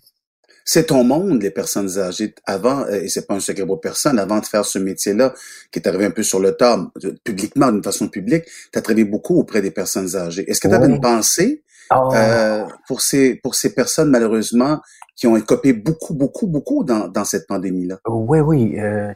C'est 0.64 0.86
ton 0.86 1.02
monde, 1.04 1.42
les 1.42 1.50
personnes 1.50 1.98
âgées. 1.98 2.34
Avant, 2.44 2.82
euh, 2.82 3.02
et 3.02 3.08
c'est 3.08 3.26
pas 3.26 3.34
un 3.34 3.40
secret 3.40 3.66
pour 3.66 3.80
personne, 3.80 4.18
avant 4.18 4.38
de 4.38 4.46
faire 4.46 4.64
ce 4.64 4.78
métier-là, 4.78 5.34
qui 5.72 5.78
est 5.78 5.88
arrivé 5.88 6.04
un 6.04 6.10
peu 6.10 6.22
sur 6.22 6.38
le 6.38 6.52
tard, 6.52 6.92
publiquement, 7.24 7.72
d'une 7.72 7.82
façon 7.82 8.08
publique, 8.08 8.44
tu 8.72 8.78
as 8.78 8.82
travaillé 8.82 9.04
beaucoup 9.04 9.38
auprès 9.38 9.62
des 9.62 9.70
personnes 9.70 10.14
âgées. 10.16 10.48
Est-ce 10.48 10.60
que 10.60 10.68
tu 10.68 10.74
avais 10.74 10.86
une 10.86 11.00
pensée 11.00 11.64
Oh, 11.92 12.10
euh, 12.14 12.66
pour 12.86 13.00
ces 13.00 13.36
pour 13.36 13.54
ces 13.54 13.74
personnes, 13.74 14.10
malheureusement, 14.10 14.80
qui 15.16 15.26
ont 15.26 15.36
écopé 15.36 15.72
beaucoup, 15.72 16.14
beaucoup, 16.14 16.46
beaucoup 16.46 16.84
dans, 16.84 17.08
dans 17.08 17.24
cette 17.24 17.46
pandémie-là? 17.46 17.98
oui, 18.06 18.40
oui. 18.40 18.78
euh, 18.78 19.12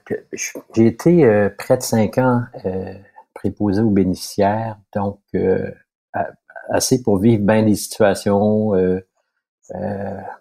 j'ai 0.75 0.87
été 0.87 1.25
euh, 1.25 1.49
près 1.57 1.77
de 1.77 1.83
cinq 1.83 2.19
ans 2.19 2.43
préposé 3.35 3.81
aux 3.81 3.91
bénéficiaires, 3.91 4.77
donc 4.95 5.21
assez 6.71 7.03
pour 7.03 7.19
vivre 7.19 7.45
bien 7.45 7.63
des 7.63 7.75
situations. 7.75 8.73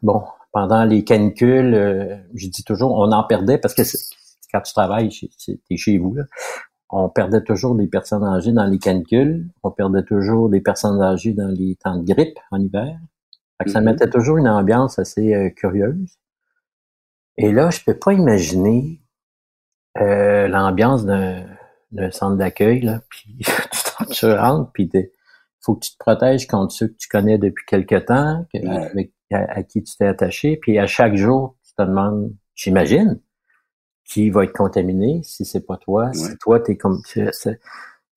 bon, 0.02 0.24
pendant 0.52 0.86
les 0.86 1.04
canicules, 1.04 2.24
je 2.34 2.48
dis 2.48 2.64
toujours, 2.64 2.94
on 2.94 3.12
en 3.12 3.24
perdait 3.24 3.58
parce 3.58 3.74
que 3.74 3.84
quand 4.52 4.62
tu 4.62 4.74
travailles, 4.74 5.12
c'est- 5.12 5.60
t'es 5.68 5.78
chez 5.78 5.98
vous, 5.98 6.14
là, 6.16 6.24
on 6.96 7.10
perdait 7.10 7.42
toujours 7.44 7.76
des 7.76 7.88
personnes 7.88 8.24
âgées 8.24 8.52
dans 8.52 8.66
les 8.66 8.78
canicules, 8.80 9.48
on 9.64 9.72
perdait 9.72 10.04
toujours 10.04 10.50
des 10.50 10.62
personnes 10.62 11.02
âgées 11.02 11.34
dans 11.34 11.48
les 11.48 11.76
temps 11.84 11.98
de 11.98 12.06
grippe 12.14 12.38
en 12.52 12.60
hiver. 12.60 12.98
Fait 13.58 13.66
que 13.66 13.72
ça 13.72 13.80
Mhm. 13.80 13.86
mettait 13.86 14.10
toujours 14.10 14.38
une 14.38 14.48
ambiance 14.48 15.00
assez 15.00 15.34
euh, 15.34 15.50
curieuse. 15.50 16.18
Et 17.38 17.52
là, 17.52 17.70
je 17.72 17.80
peux 17.84 17.98
pas 17.98 18.14
imaginer 18.14 19.02
euh, 20.00 20.48
l'ambiance 20.48 21.06
d'un 21.06 22.12
centre 22.12 22.38
d'accueil, 22.38 22.82
là, 22.82 23.02
puis 23.10 23.38
tu 24.12 24.26
rentres, 24.32 24.72
puis 24.74 24.90
il 24.94 25.10
faut 25.62 25.76
que 25.76 25.86
tu 25.86 25.92
te 25.94 25.98
protèges 25.98 26.48
contre 26.48 26.74
ceux 26.74 26.88
que 26.88 26.98
tu 26.98 27.08
connais 27.08 27.38
depuis 27.38 27.66
quelque 27.66 27.96
temps, 27.96 28.46
que- 28.54 28.60
Ouais. 28.60 28.86
avec, 28.92 29.14
à, 29.32 29.38
à 29.52 29.64
qui 29.64 29.84
tu 29.84 29.96
t'es 29.98 30.08
attaché, 30.08 30.58
puis 30.58 30.78
à 30.80 30.88
chaque 30.88 31.16
jour, 31.16 31.56
tu 31.64 31.74
te 31.76 31.82
demandes, 31.84 32.32
j'imagine, 32.56 33.20
qui 34.06 34.30
va 34.30 34.44
être 34.46 34.54
contaminé 34.54 35.22
si 35.24 35.46
c'est 35.46 35.66
pas 35.66 35.78
toi, 35.78 36.08
Ouais. 36.08 36.14
si 36.14 36.38
toi 36.40 36.60
t'es 36.60 36.78
comme 36.78 37.02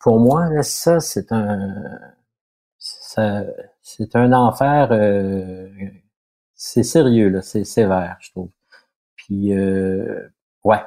pour 0.01 0.21
moi 0.21 0.49
là, 0.51 0.63
ça 0.63 1.01
c'est 1.01 1.33
un 1.33 1.75
ça- 2.79 3.45
c'est 3.83 4.17
un 4.17 4.33
enfer 4.33 4.89
euh, 4.93 5.69
c'est 6.55 6.83
sérieux 6.83 7.29
là, 7.31 7.43
c'est 7.43 7.65
sévère 7.65 8.17
je 8.21 8.31
trouve. 8.31 8.51
Puis 9.17 9.55
euh, 9.55 10.29
ouais, 10.65 10.81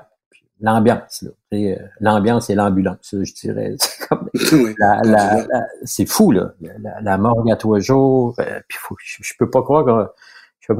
l'ambiance 0.62 1.24
là, 1.24 1.32
euh, 1.54 1.78
l'ambiance 2.02 2.50
et 2.50 2.56
l'ambulance, 2.56 3.10
je 3.24 3.34
dirais. 3.36 3.76
C'est 3.82 4.08
comme 4.10 4.30
Oui. 4.54 4.76
la, 4.80 5.02
la, 5.04 5.48
la- 5.48 5.68
c'est 5.86 6.06
fou 6.08 6.32
là, 6.32 6.54
la, 6.62 6.78
la- 6.80 7.02
la 7.02 7.18
morgue 7.20 7.52
à 7.52 7.56
trois 7.58 7.80
jours. 7.80 8.36
euh, 8.40 8.62
puis 8.68 8.78
faut, 8.82 8.96
je, 9.04 9.18
je 9.24 9.34
peux 9.40 9.50
pas 9.50 9.62
croire 9.64 9.86
que 9.86 10.12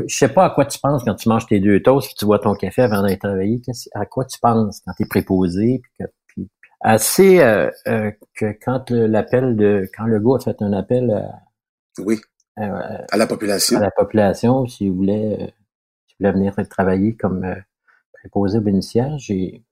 je, 0.08 0.16
sais 0.16 0.30
pas 0.30 0.46
à 0.46 0.50
quoi 0.52 0.66
tu 0.66 0.80
penses 0.80 1.04
quand 1.04 1.16
tu 1.16 1.30
manges 1.30 1.46
tes 1.48 1.60
deux 1.60 1.82
toasts, 1.82 2.08
puis 2.10 2.16
tu 2.18 2.26
bois 2.26 2.40
ton 2.40 2.54
café 2.54 2.82
avant 2.84 3.02
travailler. 3.18 3.62
Qu'est-ce- 3.62 3.90
à 3.94 4.06
quoi 4.06 4.26
tu 4.26 4.40
penses 4.40 4.82
quand 4.86 4.94
tu 4.94 5.04
es 5.04 5.06
préposé, 5.08 5.82
puis 5.84 5.92
que 6.06 6.12
assez 6.82 7.40
euh, 7.42 7.70
euh, 7.88 8.12
que 8.36 8.54
quand 8.64 8.90
l'appel 8.92 9.56
de 9.58 9.90
quand 9.98 10.06
le 10.06 10.20
gars 10.20 10.38
a 10.38 10.40
fait 10.40 10.62
un 10.62 10.72
appel 10.74 11.12
à, 11.12 11.42
Oui, 12.04 12.20
à- 12.56 13.04
à 13.12 13.18
la 13.18 13.28
population. 13.28 13.78
à 13.78 13.82
la 13.82 13.92
population 13.92 14.66
s'il 14.68 14.92
voulait 14.92 15.34
euh, 15.42 15.48
s'il 16.08 16.16
voulait 16.20 16.32
venir 16.32 16.56
travailler 16.70 17.16
comme 17.18 17.44
euh, 17.44 17.56
préposé 18.14 18.60
aux 18.60 18.62
bénéficiaires, 18.62 19.18
j'ai 19.20 19.64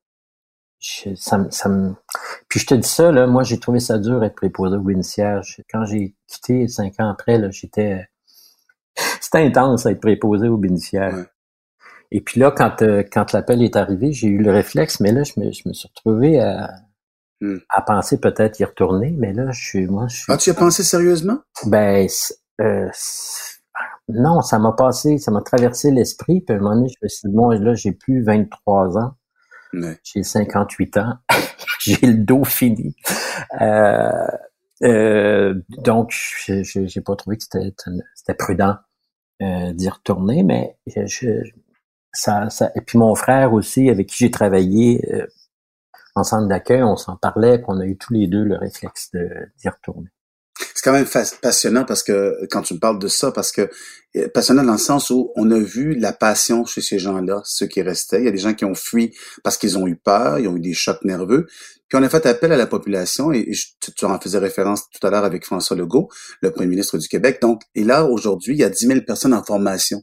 ça, 1.15 1.38
me- 1.39 1.50
ça 1.50 1.69
me... 1.69 1.95
Puis 2.50 2.59
je 2.59 2.67
te 2.67 2.75
dis 2.75 2.88
ça, 2.88 3.12
là, 3.12 3.25
moi 3.27 3.43
j'ai 3.43 3.59
trouvé 3.59 3.79
ça 3.79 3.97
dur 3.97 4.24
être 4.24 4.36
préposé 4.36 4.75
aux 4.77 4.81
bénéficiaires. 4.81 5.41
Je- 5.43 5.62
Quand 5.71 5.86
j'ai 5.86 6.15
quitté 6.27 6.67
cinq 6.67 7.00
ans 7.00 7.09
après, 7.09 7.38
là, 7.39 7.50
j'étais. 7.51 8.07
C'était 9.29 9.46
intense 9.46 9.86
être 9.86 10.00
préposé 10.00 10.48
aux 10.48 10.55
bénéficiaires. 10.55 11.13
Ouais. 11.13 11.25
Et 12.12 12.22
puis 12.22 12.39
là, 12.39 12.50
quand, 12.51 12.81
euh, 12.81 13.03
quand 13.12 13.34
l'appel 13.34 13.62
est 13.62 13.75
arrivé, 13.75 14.13
j'ai 14.13 14.27
eu 14.29 14.38
le 14.38 14.51
réflexe, 14.51 15.01
mais 15.01 15.12
là, 15.12 15.24
je 15.24 15.34
me, 15.38 15.51
je 15.51 15.63
me 15.67 15.74
suis 15.74 15.89
retrouvé 15.89 16.39
à, 16.39 16.69
Hmm. 17.41 17.57
à 17.69 17.81
penser 17.84 18.19
peut-être 18.19 18.60
y 18.60 18.63
retourner, 18.63 19.12
mais 19.15 19.31
là, 19.34 19.51
je 19.51 19.63
suis. 19.63 19.86
Moi, 19.86 20.07
je 20.10 20.15
suis. 20.15 20.25
Ah, 20.31 20.38
tu 20.38 20.50
y 20.50 20.51
as 20.51 20.55
pensé 20.55 20.81
sérieusement? 20.81 21.38
Ben, 21.65 22.07
c'est- 22.10 22.36
euh, 22.62 22.89
c'est- 22.93 23.60
non, 24.07 24.41
ça 24.41 24.57
m'a 24.60 24.72
passé, 24.72 25.17
ça 25.19 25.29
m'a 25.29 25.41
traversé 25.41 25.91
l'esprit. 25.91 26.41
Puis 26.41 26.55
à 26.55 26.57
un 26.57 26.62
moment 26.62 26.75
donné, 26.75 26.88
je 26.88 26.96
me 27.03 27.07
suis 27.10 27.29
dit, 27.29 27.36
bon, 27.36 27.50
là, 27.50 27.75
j'ai 27.75 27.91
plus 27.91 28.24
23 28.24 28.98
ans, 28.98 29.12
j'ai 30.03 30.24
58 30.24 30.98
ans, 30.98 31.17
j'ai 31.81 32.07
le 32.07 32.15
dos 32.24 32.43
fini. 32.46 32.96
Euh, 33.62 34.10
euh, 34.84 35.53
donc, 35.84 36.12
j'ai 36.48 37.01
pas 37.01 37.15
trouvé 37.17 37.38
que 37.38 37.43
c'était 37.43 38.34
prudent 38.34 38.77
euh, 39.41 39.74
d'y 39.74 39.89
retourner, 39.89 40.44
mais 40.44 40.77
je- 40.88 41.44
ça, 42.13 42.50
ça, 42.50 42.72
et 42.75 42.82
puis 42.82 42.98
mon 43.00 43.15
frère 43.15 43.53
aussi, 43.53 43.89
avec 43.89 44.08
qui 44.10 44.17
j'ai 44.20 44.32
travaillé 44.32 45.03
euh, 45.13 45.27
en 46.15 46.24
centre 46.24 46.48
d'accueil, 46.48 46.84
on 46.84 46.98
s'en 46.98 47.17
parlait, 47.17 47.62
qu'on 47.62 47.79
a 47.79 47.86
eu 47.88 47.98
tous 47.98 48.13
les 48.13 48.27
deux 48.27 48.44
le 48.44 48.58
réflexe 48.58 49.12
d'y 49.13 49.70
retourner. 49.70 50.10
C'est 50.74 50.84
quand 50.84 50.94
même 50.94 51.08
passionnant 51.42 51.86
parce 51.86 52.04
que 52.04 52.36
quand 52.50 52.62
tu 52.62 52.74
me 52.74 52.80
parles 52.80 53.00
de 53.00 53.08
ça, 53.08 53.32
parce 53.32 53.52
que 53.52 53.70
euh, 54.16 54.28
passionnant 54.30 54.64
dans 54.64 54.74
le 54.74 54.78
sens 54.78 55.10
où 55.10 55.32
on 55.36 55.50
a 55.52 55.60
vu 55.60 55.94
la 55.96 56.14
passion 56.14 56.66
chez 56.66 56.82
ces 56.82 57.00
gens-là, 57.00 57.42
ceux 57.46 57.68
qui 57.68 57.82
restaient. 57.82 58.20
Il 58.20 58.26
y 58.26 58.30
a 58.30 58.32
des 58.32 58.38
gens 58.38 58.54
qui 58.54 58.66
ont 58.66 58.76
fui 58.76 59.16
parce 59.44 59.58
qu'ils 59.58 59.78
ont 59.78 59.88
eu 59.88 59.96
peur, 59.96 60.40
ils 60.40 60.48
ont 60.48 60.56
eu 60.56 60.62
des 60.62 60.74
chocs 60.74 61.04
nerveux. 61.04 61.48
Puis 61.88 61.98
on 61.98 62.04
a 62.04 62.10
fait 62.10 62.26
appel 62.26 62.52
à 62.52 62.58
la 62.58 62.68
population 62.68 63.32
et 63.32 63.50
tu 63.96 64.06
en 64.06 64.20
faisais 64.20 64.40
référence 64.40 64.90
tout 64.90 65.06
à 65.06 65.10
l'heure 65.10 65.24
avec 65.24 65.46
François 65.46 65.78
Legault, 65.78 66.10
le 66.42 66.52
premier 66.52 66.68
ministre 66.68 66.98
du 66.98 67.08
Québec. 67.08 67.40
Donc, 67.42 67.62
et 67.76 67.84
là, 67.84 68.06
aujourd'hui, 68.06 68.56
il 68.56 68.60
y 68.60 68.64
a 68.64 68.70
10 68.70 68.88
000 68.88 69.02
personnes 69.02 69.34
en 69.34 69.44
formation. 69.44 70.02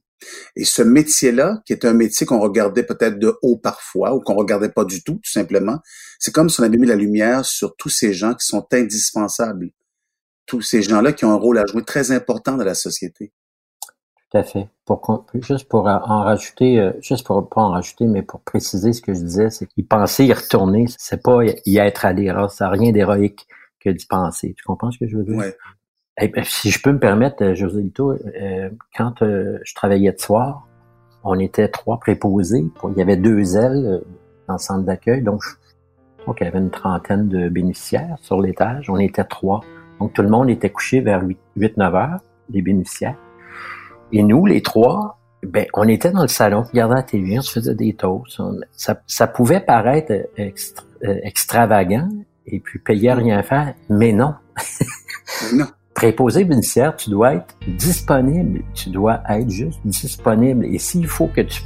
Et 0.57 0.65
ce 0.65 0.83
métier-là, 0.83 1.61
qui 1.67 1.75
est 1.75 1.85
un 1.85 1.93
métier 1.93 2.27
qu'on 2.27 2.41
regardait 2.41 2.85
peut-être 2.85 3.19
de 3.19 3.35
haut 3.43 3.59
parfois 3.59 4.15
ou 4.15 4.21
qu'on 4.21 4.35
regardait 4.35 4.71
pas 4.71 4.85
du 4.85 5.03
tout, 5.03 5.21
tout 5.23 5.31
simplement, 5.31 5.79
c'est 6.19 6.33
comme 6.33 6.49
si 6.49 6.61
on 6.61 6.65
avait 6.65 6.79
mis 6.79 6.87
la 6.87 6.97
lumière 6.97 7.45
sur 7.45 7.77
tous 7.77 7.91
ces 7.91 8.15
gens 8.15 8.33
qui 8.33 8.47
sont 8.47 8.67
indispensables 8.73 9.71
tous 10.47 10.63
ces 10.63 10.83
gens-là 10.83 11.13
qui 11.13 11.25
ont 11.25 11.33
un 11.33 11.37
rôle 11.37 11.59
à 11.59 11.67
jouer 11.67 11.83
très 11.83 12.13
important 12.13 12.57
dans 12.57 12.65
la 12.65 12.75
société. 12.75 13.33
Tout 14.31 14.39
à 14.39 14.43
fait. 14.43 14.69
Pour 14.85 15.27
juste 15.35 15.69
pour 15.69 15.87
en 15.87 16.23
rajouter, 16.23 16.81
euh, 16.81 16.93
juste 17.01 17.27
pour 17.27 17.49
pas 17.49 17.63
en 17.63 17.71
rajouter, 17.71 18.07
mais 18.07 18.23
pour 18.23 18.41
préciser 18.41 18.93
ce 18.93 19.01
que 19.01 19.15
je 19.15 19.21
disais, 19.21 19.51
c'est 19.51 19.67
qu'il 19.67 19.87
penser 19.87 20.25
y 20.27 20.33
retourner, 20.33 20.87
c'est 20.99 21.23
pas 21.23 21.41
y 21.45 21.79
être 21.79 22.05
allé. 22.05 22.29
Alors, 22.29 22.51
ça 22.51 22.65
n'a 22.65 22.71
rien 22.71 22.93
d'héroïque 22.93 23.47
que 23.81 23.91
d'y 23.91 24.07
penser. 24.07 24.55
Tu 24.57 24.65
comprends 24.65 24.91
ce 24.91 24.99
que 24.99 25.07
je 25.07 25.17
veux 25.17 25.25
dire? 25.25 25.37
Ouais. 25.37 25.57
Eh 26.21 26.29
ben, 26.29 26.45
si 26.45 26.71
je 26.71 26.81
peux 26.83 26.93
me 26.93 26.99
permettre, 26.99 27.43
euh, 27.43 27.55
José 27.55 27.83
Lito, 27.83 28.13
euh, 28.13 28.71
quand 28.97 29.15
je 29.21 29.75
travaillais 29.75 30.13
de 30.13 30.21
soir, 30.21 30.69
on 31.23 31.39
était 31.39 31.69
trois 31.69 31.99
préposés. 31.99 32.65
Il 32.91 32.99
y 32.99 33.03
avait 33.03 33.17
deux 33.17 33.57
ailes 33.57 34.03
dans 34.47 34.55
le 34.55 34.59
centre 34.59 34.85
d'accueil, 34.85 35.23
donc 35.23 35.43
donc, 36.27 36.39
il 36.41 36.45
y 36.45 36.47
avait 36.47 36.59
une 36.59 36.71
trentaine 36.71 37.29
de 37.29 37.49
bénéficiaires 37.49 38.17
sur 38.23 38.41
l'étage. 38.41 38.89
On 38.89 38.99
était 38.99 39.25
trois. 39.25 39.61
Donc, 40.01 40.13
tout 40.13 40.23
le 40.23 40.29
monde 40.29 40.51
était 40.51 40.71
couché 40.71 41.01
vers 41.01 41.23
8-9 41.57 41.95
heures, 41.95 42.21
les 42.51 42.63
bénéficiaires. 42.63 43.17
Et 44.13 44.23
nous, 44.23 44.47
les 44.47 44.63
trois, 44.63 45.19
ben, 45.43 45.67
on 45.75 45.89
était 45.89 46.11
dans 46.11 46.23
le 46.23 46.29
salon, 46.29 46.61
on 46.61 46.63
regardait 46.63 46.95
la 46.95 47.03
télévision, 47.03 47.41
on 47.41 47.43
se 47.43 47.53
faisait 47.53 47.75
des 47.75 47.95
toasts. 47.95 48.41
ça, 48.73 49.01
ça, 49.07 49.27
pouvait 49.27 49.61
paraître 49.61 50.13
euh, 50.13 50.51
extravagant 51.23 52.09
et 52.47 52.61
puis 52.61 52.79
payer 52.79 53.11
à 53.11 53.15
rien 53.15 53.43
faire, 53.43 53.75
mais 53.89 54.13
non. 54.13 54.35
non. 55.55 55.67
Préposé 55.95 56.45
bénéficiaire, 56.45 56.97
tu 56.97 57.11
dois 57.11 57.35
être 57.35 57.55
disponible. 57.69 58.63
Tu 58.75 58.91
dois 58.91 59.23
être 59.29 59.49
juste 59.49 59.81
disponible. 59.85 60.67
Et 60.67 60.79
s'il 60.79 61.07
faut 61.07 61.29
que 61.29 61.43
tu 61.43 61.63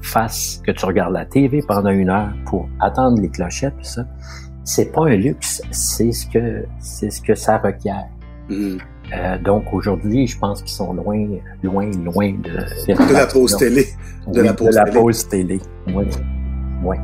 fasses, 0.00 0.62
que 0.64 0.72
tu 0.72 0.86
regardes 0.86 1.12
la 1.12 1.26
TV 1.26 1.60
pendant 1.66 1.90
une 1.90 2.08
heure 2.08 2.32
pour 2.46 2.66
attendre 2.80 3.20
les 3.20 3.28
clochettes, 3.28 3.74
ça, 3.82 4.06
c'est 4.68 4.92
pas 4.92 5.06
un 5.06 5.16
luxe, 5.16 5.62
c'est 5.70 6.12
ce 6.12 6.26
que 6.26 6.64
c'est 6.78 7.10
ce 7.10 7.22
que 7.22 7.34
ça 7.34 7.56
requiert. 7.56 8.04
Mm. 8.50 8.76
Euh, 9.14 9.38
donc 9.38 9.72
aujourd'hui, 9.72 10.26
je 10.26 10.38
pense 10.38 10.60
qu'ils 10.60 10.76
sont 10.76 10.92
loin, 10.92 11.26
loin, 11.62 11.90
loin 12.04 12.32
de, 12.32 12.50
de, 12.92 13.12
la 13.12 13.26
pause 13.26 13.56
télé. 13.56 13.86
De, 14.26 14.42
la, 14.42 14.52
pause 14.52 14.68
de 14.68 14.74
la 14.74 14.84
pause 14.84 15.26
télé. 15.28 15.58
Oui. 15.86 16.04
oui. 16.84 16.96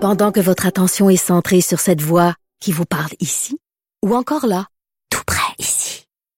Pendant 0.00 0.32
que 0.32 0.40
votre 0.40 0.66
attention 0.66 1.08
est 1.10 1.16
centrée 1.16 1.60
sur 1.60 1.78
cette 1.78 2.00
voix 2.00 2.34
qui 2.60 2.72
vous 2.72 2.86
parle 2.86 3.12
ici, 3.20 3.58
ou 4.04 4.16
encore 4.16 4.46
là, 4.46 4.66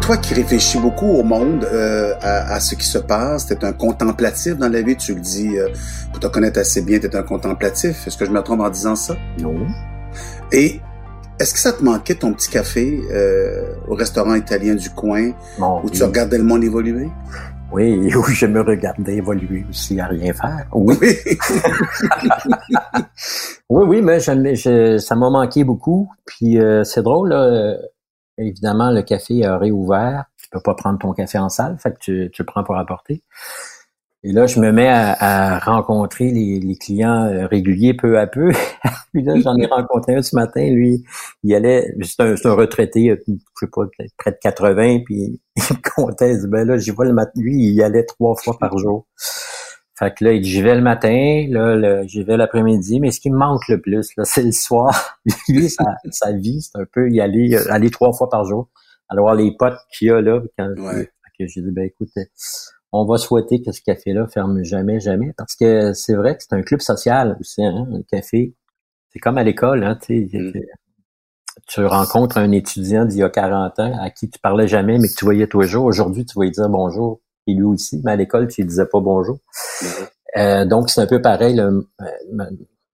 Toi 0.00 0.16
qui 0.16 0.34
réfléchis 0.34 0.78
beaucoup 0.78 1.06
au 1.06 1.22
monde, 1.22 1.64
euh, 1.64 2.14
à, 2.20 2.54
à, 2.54 2.60
ce 2.60 2.74
qui 2.74 2.86
se 2.86 2.98
passe, 2.98 3.46
tu 3.46 3.52
es 3.52 3.64
un 3.64 3.72
contemplatif 3.72 4.56
dans 4.56 4.68
la 4.68 4.82
vie, 4.82 4.96
tu 4.96 5.14
le 5.14 5.20
dis, 5.20 5.58
euh, 5.58 5.68
pour 6.10 6.20
te 6.20 6.26
connaître 6.26 6.58
assez 6.58 6.82
bien, 6.82 6.98
tu 6.98 7.06
es 7.06 7.16
un 7.16 7.22
contemplatif. 7.22 8.06
Est-ce 8.06 8.16
que 8.16 8.24
je 8.24 8.30
me 8.30 8.42
trompe 8.42 8.60
en 8.60 8.70
disant 8.70 8.96
ça? 8.96 9.16
Non. 9.38 9.54
Et 10.52 10.80
est-ce 11.38 11.54
que 11.54 11.60
ça 11.60 11.72
te 11.72 11.84
manquait 11.84 12.14
ton 12.14 12.32
petit 12.32 12.50
café 12.50 13.00
euh, 13.12 13.74
au 13.88 13.94
restaurant 13.94 14.34
italien 14.34 14.74
du 14.74 14.90
coin 14.90 15.32
où 15.82 15.90
tu 15.90 16.02
regardais 16.02 16.38
le 16.38 16.44
monde 16.44 16.64
évoluer? 16.64 17.08
Oui, 17.72 18.12
oui, 18.14 18.34
je 18.34 18.46
me 18.46 18.62
regardais 18.62 19.16
évoluer 19.16 19.64
aussi 19.68 20.00
à 20.00 20.06
rien 20.06 20.32
faire. 20.32 20.66
Oui. 20.72 20.96
Oui, 21.00 21.16
oui, 23.70 23.84
oui, 23.86 24.02
mais 24.02 24.18
je, 24.20 24.98
ça 24.98 25.14
m'a 25.14 25.30
manqué 25.30 25.62
beaucoup. 25.62 26.10
Puis 26.26 26.58
euh, 26.58 26.84
c'est 26.84 27.02
drôle, 27.02 27.30
là, 27.30 27.76
Évidemment, 28.40 28.90
le 28.90 29.02
café 29.02 29.44
a 29.44 29.58
réouvert. 29.58 30.24
Tu 30.42 30.48
peux 30.50 30.60
pas 30.60 30.74
prendre 30.74 30.98
ton 30.98 31.12
café 31.12 31.38
en 31.38 31.48
salle, 31.48 31.78
fait 31.78 31.92
que 31.92 31.98
tu, 32.00 32.30
tu 32.32 32.42
le 32.42 32.46
prends 32.46 32.64
pour 32.64 32.76
apporter. 32.76 33.22
Et 34.22 34.32
là, 34.32 34.46
je 34.46 34.60
me 34.60 34.70
mets 34.70 34.88
à, 34.88 35.58
rencontrer 35.60 36.30
les, 36.30 36.76
clients 36.76 37.24
euh, 37.24 37.46
réguliers 37.46 37.94
peu 37.94 38.18
à 38.18 38.26
peu. 38.26 38.52
puis 39.14 39.22
là, 39.22 39.34
j'en 39.40 39.56
ai 39.56 39.64
rencontré 39.64 40.14
un 40.14 40.22
ce 40.22 40.36
matin. 40.36 40.62
Lui, 40.68 41.02
il 41.42 41.54
allait, 41.54 41.94
c'est 42.02 42.20
un, 42.20 42.34
un, 42.44 42.52
retraité, 42.52 43.10
euh, 43.10 43.16
je 43.26 43.32
sais 43.58 43.66
pas, 43.72 43.82
près 44.18 44.32
de 44.32 44.38
80, 44.42 45.00
puis 45.06 45.40
il 45.56 45.62
me 45.62 45.90
comptait, 45.94 46.34
il 46.34 46.46
ben 46.48 46.66
là, 46.66 46.76
j'y 46.76 46.90
vois 46.90 47.06
le 47.06 47.14
matin. 47.14 47.32
Lui, 47.36 47.54
il 47.56 47.82
allait 47.82 48.04
trois 48.04 48.34
fois 48.36 48.58
par 48.58 48.76
jour. 48.76 49.06
Fait 50.00 50.14
que 50.14 50.24
là, 50.24 50.40
j'y 50.40 50.62
vais 50.62 50.74
le 50.74 50.80
matin, 50.80 51.46
là, 51.50 52.06
j'y 52.06 52.22
vais 52.22 52.38
l'après-midi, 52.38 53.00
mais 53.00 53.10
ce 53.10 53.20
qui 53.20 53.28
me 53.28 53.36
manque 53.36 53.68
le 53.68 53.82
plus, 53.82 54.16
là, 54.16 54.24
c'est 54.24 54.42
le 54.42 54.52
soir. 54.52 55.18
Lui, 55.46 55.68
sa, 55.68 55.84
sa 56.10 56.32
vie, 56.32 56.62
c'est 56.62 56.78
un 56.78 56.86
peu 56.90 57.10
y 57.10 57.20
aller, 57.20 57.54
euh, 57.54 57.70
aller 57.70 57.90
trois 57.90 58.10
fois 58.14 58.30
par 58.30 58.46
jour. 58.46 58.70
Alors, 59.10 59.34
les 59.34 59.54
potes 59.54 59.78
qu'il 59.92 60.08
y 60.08 60.10
a 60.10 60.22
là, 60.22 60.40
quand 60.58 60.70
ouais. 60.78 61.10
que 61.38 61.46
j'ai 61.46 61.60
dit, 61.60 61.70
ben 61.70 61.84
écoute, 61.84 62.08
on 62.92 63.04
va 63.04 63.18
souhaiter 63.18 63.60
que 63.60 63.72
ce 63.72 63.82
café-là 63.82 64.26
ferme 64.26 64.64
jamais, 64.64 65.00
jamais, 65.00 65.34
parce 65.36 65.54
que 65.54 65.92
c'est 65.92 66.14
vrai 66.14 66.34
que 66.34 66.44
c'est 66.48 66.54
un 66.54 66.62
club 66.62 66.80
social 66.80 67.36
aussi, 67.38 67.62
hein, 67.62 67.86
le 67.90 68.02
café. 68.10 68.54
C'est 69.12 69.18
comme 69.18 69.36
à 69.36 69.44
l'école, 69.44 69.84
hein, 69.84 69.98
tu 70.00 70.30
sais. 70.30 70.38
Mm. 70.38 70.52
Tu 71.68 71.84
rencontres 71.84 72.38
un 72.38 72.52
étudiant 72.52 73.04
d'il 73.04 73.18
y 73.18 73.22
a 73.22 73.28
40 73.28 73.78
ans 73.80 73.98
à 74.00 74.08
qui 74.08 74.30
tu 74.30 74.38
parlais 74.40 74.66
jamais, 74.66 74.98
mais 74.98 75.08
que 75.08 75.14
tu 75.14 75.26
voyais 75.26 75.46
tous 75.46 75.60
les 75.60 75.68
jours. 75.68 75.84
Aujourd'hui, 75.84 76.24
tu 76.24 76.38
vas 76.38 76.44
lui 76.44 76.52
dire 76.52 76.68
bonjour 76.70 77.20
lui 77.54 77.64
aussi, 77.64 78.00
mais 78.04 78.12
à 78.12 78.16
l'école, 78.16 78.48
tu 78.48 78.62
ne 78.62 78.66
disais 78.66 78.86
pas 78.86 79.00
bonjour. 79.00 79.38
Euh, 80.36 80.64
donc, 80.64 80.90
c'est 80.90 81.00
un 81.00 81.06
peu 81.06 81.20
pareil. 81.20 81.54
Là, 81.54 81.70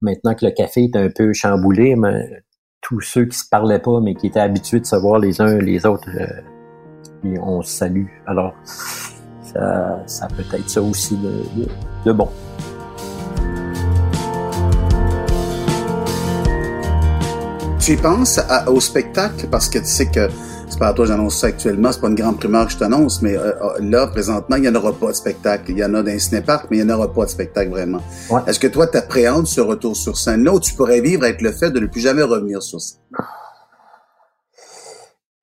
maintenant 0.01 0.35
que 0.35 0.45
le 0.45 0.53
café 0.53 0.85
est 0.85 0.97
un 0.97 1.09
peu 1.11 1.33
chamboulé, 1.33 1.97
mais 1.97 2.43
tous 2.81 3.01
ceux 3.01 3.27
qui 3.27 3.37
se 3.37 3.49
parlaient 3.49 3.81
pas, 3.81 4.01
mais 4.01 4.15
qui 4.15 4.29
étaient 4.29 4.41
habitués 4.41 4.81
de 4.81 4.87
se 4.87 4.97
voir 4.97 5.19
les 5.19 5.41
uns 5.41 5.59
les 5.59 5.85
autres, 5.87 6.09
euh, 6.19 7.37
on 7.43 7.63
se 7.63 7.71
salue. 7.71 8.07
Alors, 8.27 8.55
ça, 9.43 10.03
ça 10.07 10.29
peut 10.29 10.45
être 10.57 10.71
ça 10.71 10.83
aussi 10.83 11.17
de, 11.17 11.43
de, 11.57 11.69
de 12.05 12.13
bon. 12.13 12.29
Tu 17.81 17.93
y 17.93 17.97
penses 17.97 18.39
à, 18.39 18.69
au 18.69 18.81
spectacle 18.81 19.47
parce 19.49 19.69
que 19.69 19.79
tu 19.79 19.87
sais 19.87 20.07
que 20.07 20.29
c'est 20.69 20.79
pas 20.79 20.89
à 20.89 20.93
toi 20.93 21.07
j'annonce 21.07 21.39
ça 21.39 21.49
actuellement, 21.49 21.93
c'est 21.93 22.01
pas 22.01 22.09
une 22.09 22.15
grande 22.15 22.39
primeur 22.39 22.67
que 22.67 22.73
je 22.73 22.79
t'annonce, 22.79 23.23
mais 23.23 23.37
euh, 23.37 23.53
là, 23.81 24.07
présentement, 24.07 24.57
il 24.57 24.63
n'y 24.63 24.69
en 24.69 24.75
aura 24.75 24.93
pas 24.93 25.09
de 25.09 25.13
spectacle. 25.13 25.71
Il 25.71 25.79
y 25.79 25.85
en 25.85 25.95
a 25.95 26.03
dans 26.03 26.11
les 26.11 26.19
cinéparks, 26.19 26.67
mais 26.71 26.79
il 26.79 26.87
n'y 26.87 26.93
en 26.93 26.97
aura 26.97 27.13
pas 27.13 27.25
de 27.25 27.31
spectacle 27.31 27.71
vraiment. 27.71 28.01
Ouais. 28.31 28.41
Est-ce 28.47 28.61
que 28.61 28.67
toi, 28.67 28.87
t'appréhendes 28.87 29.47
ce 29.47 29.61
retour 29.61 29.97
sur 29.97 30.17
scène-là 30.17 30.53
ou 30.53 30.61
tu 30.61 30.75
pourrais 30.75 31.01
vivre 31.01 31.25
avec 31.25 31.41
le 31.41 31.53
fait 31.53 31.71
de 31.71 31.81
ne 31.81 31.87
plus 31.87 32.01
jamais 32.01 32.23
revenir 32.23 32.63
sur 32.63 32.81
scène? 32.81 33.01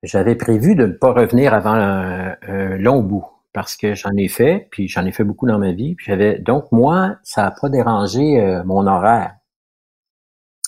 J'avais 0.02 0.34
prévu 0.34 0.74
de 0.74 0.86
ne 0.86 0.92
pas 0.92 1.12
revenir 1.12 1.54
avant 1.54 1.72
un, 1.72 2.36
un 2.46 2.76
long 2.76 3.00
bout 3.02 3.24
parce 3.54 3.76
que 3.76 3.94
j'en 3.94 4.10
ai 4.18 4.28
fait, 4.28 4.68
puis 4.70 4.88
j'en 4.88 5.06
ai 5.06 5.12
fait 5.12 5.24
beaucoup 5.24 5.46
dans 5.46 5.58
ma 5.58 5.72
vie. 5.72 5.94
Puis 5.94 6.06
j'avais 6.08 6.38
donc 6.40 6.70
moi, 6.72 7.16
ça 7.22 7.44
n'a 7.44 7.52
pas 7.52 7.70
dérangé 7.70 8.40
euh, 8.40 8.62
mon 8.64 8.86
horaire 8.86 9.36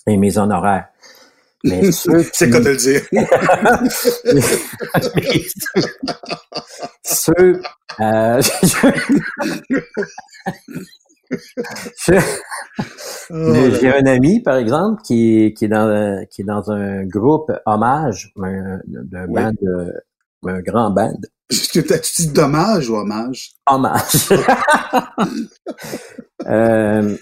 et 0.06 0.16
mes 0.16 0.38
honoraires. 0.38 0.86
Mais 1.64 1.90
ceux. 2.02 2.24
C'est 2.32 2.50
quoi 2.50 2.60
te 2.60 2.68
le 2.68 2.76
dire. 2.76 3.02
ceux, 7.02 7.60
euh. 8.00 8.40
Oh, 13.30 13.52
J'ai 13.80 13.88
un 13.92 14.06
ami, 14.06 14.40
par 14.42 14.56
exemple, 14.56 15.02
qui, 15.02 15.52
qui, 15.58 15.64
est 15.64 15.68
dans, 15.68 16.24
qui 16.30 16.42
est 16.42 16.44
dans 16.44 16.70
un 16.70 17.04
groupe 17.04 17.50
hommage 17.66 18.32
d'un 18.36 19.26
Oui. 19.28 19.42
band, 19.42 19.52
de- 19.60 19.92
un 20.46 20.60
grand 20.60 20.90
band. 20.90 21.18
Tu 21.48 21.82
dis 22.18 22.28
dommage 22.28 22.88
ou 22.88 22.96
hommage? 22.96 23.52
Hommage. 23.68 24.28
euh, 26.46 27.16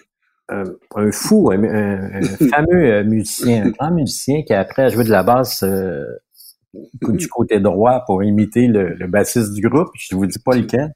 un, 0.49 0.65
un 0.97 1.13
fou, 1.13 1.51
un, 1.51 1.59
fameux 2.51 2.85
euh, 2.85 3.05
musicien, 3.05 3.67
un 3.67 3.71
grand 3.71 3.91
musicien 3.91 4.43
qui 4.43 4.53
après 4.53 4.85
a 4.85 4.89
joué 4.89 5.05
de 5.05 5.11
la 5.11 5.23
basse 5.23 5.63
euh, 5.63 6.05
du 7.09 7.29
côté 7.29 7.61
droit 7.61 8.05
pour 8.07 8.23
imiter 8.23 8.67
le, 8.67 8.95
le 8.95 9.07
bassiste 9.07 9.53
du 9.53 9.69
groupe. 9.69 9.89
Je 9.95 10.15
vous 10.17 10.27
dis 10.27 10.39
pas 10.39 10.55
lequel. 10.55 10.93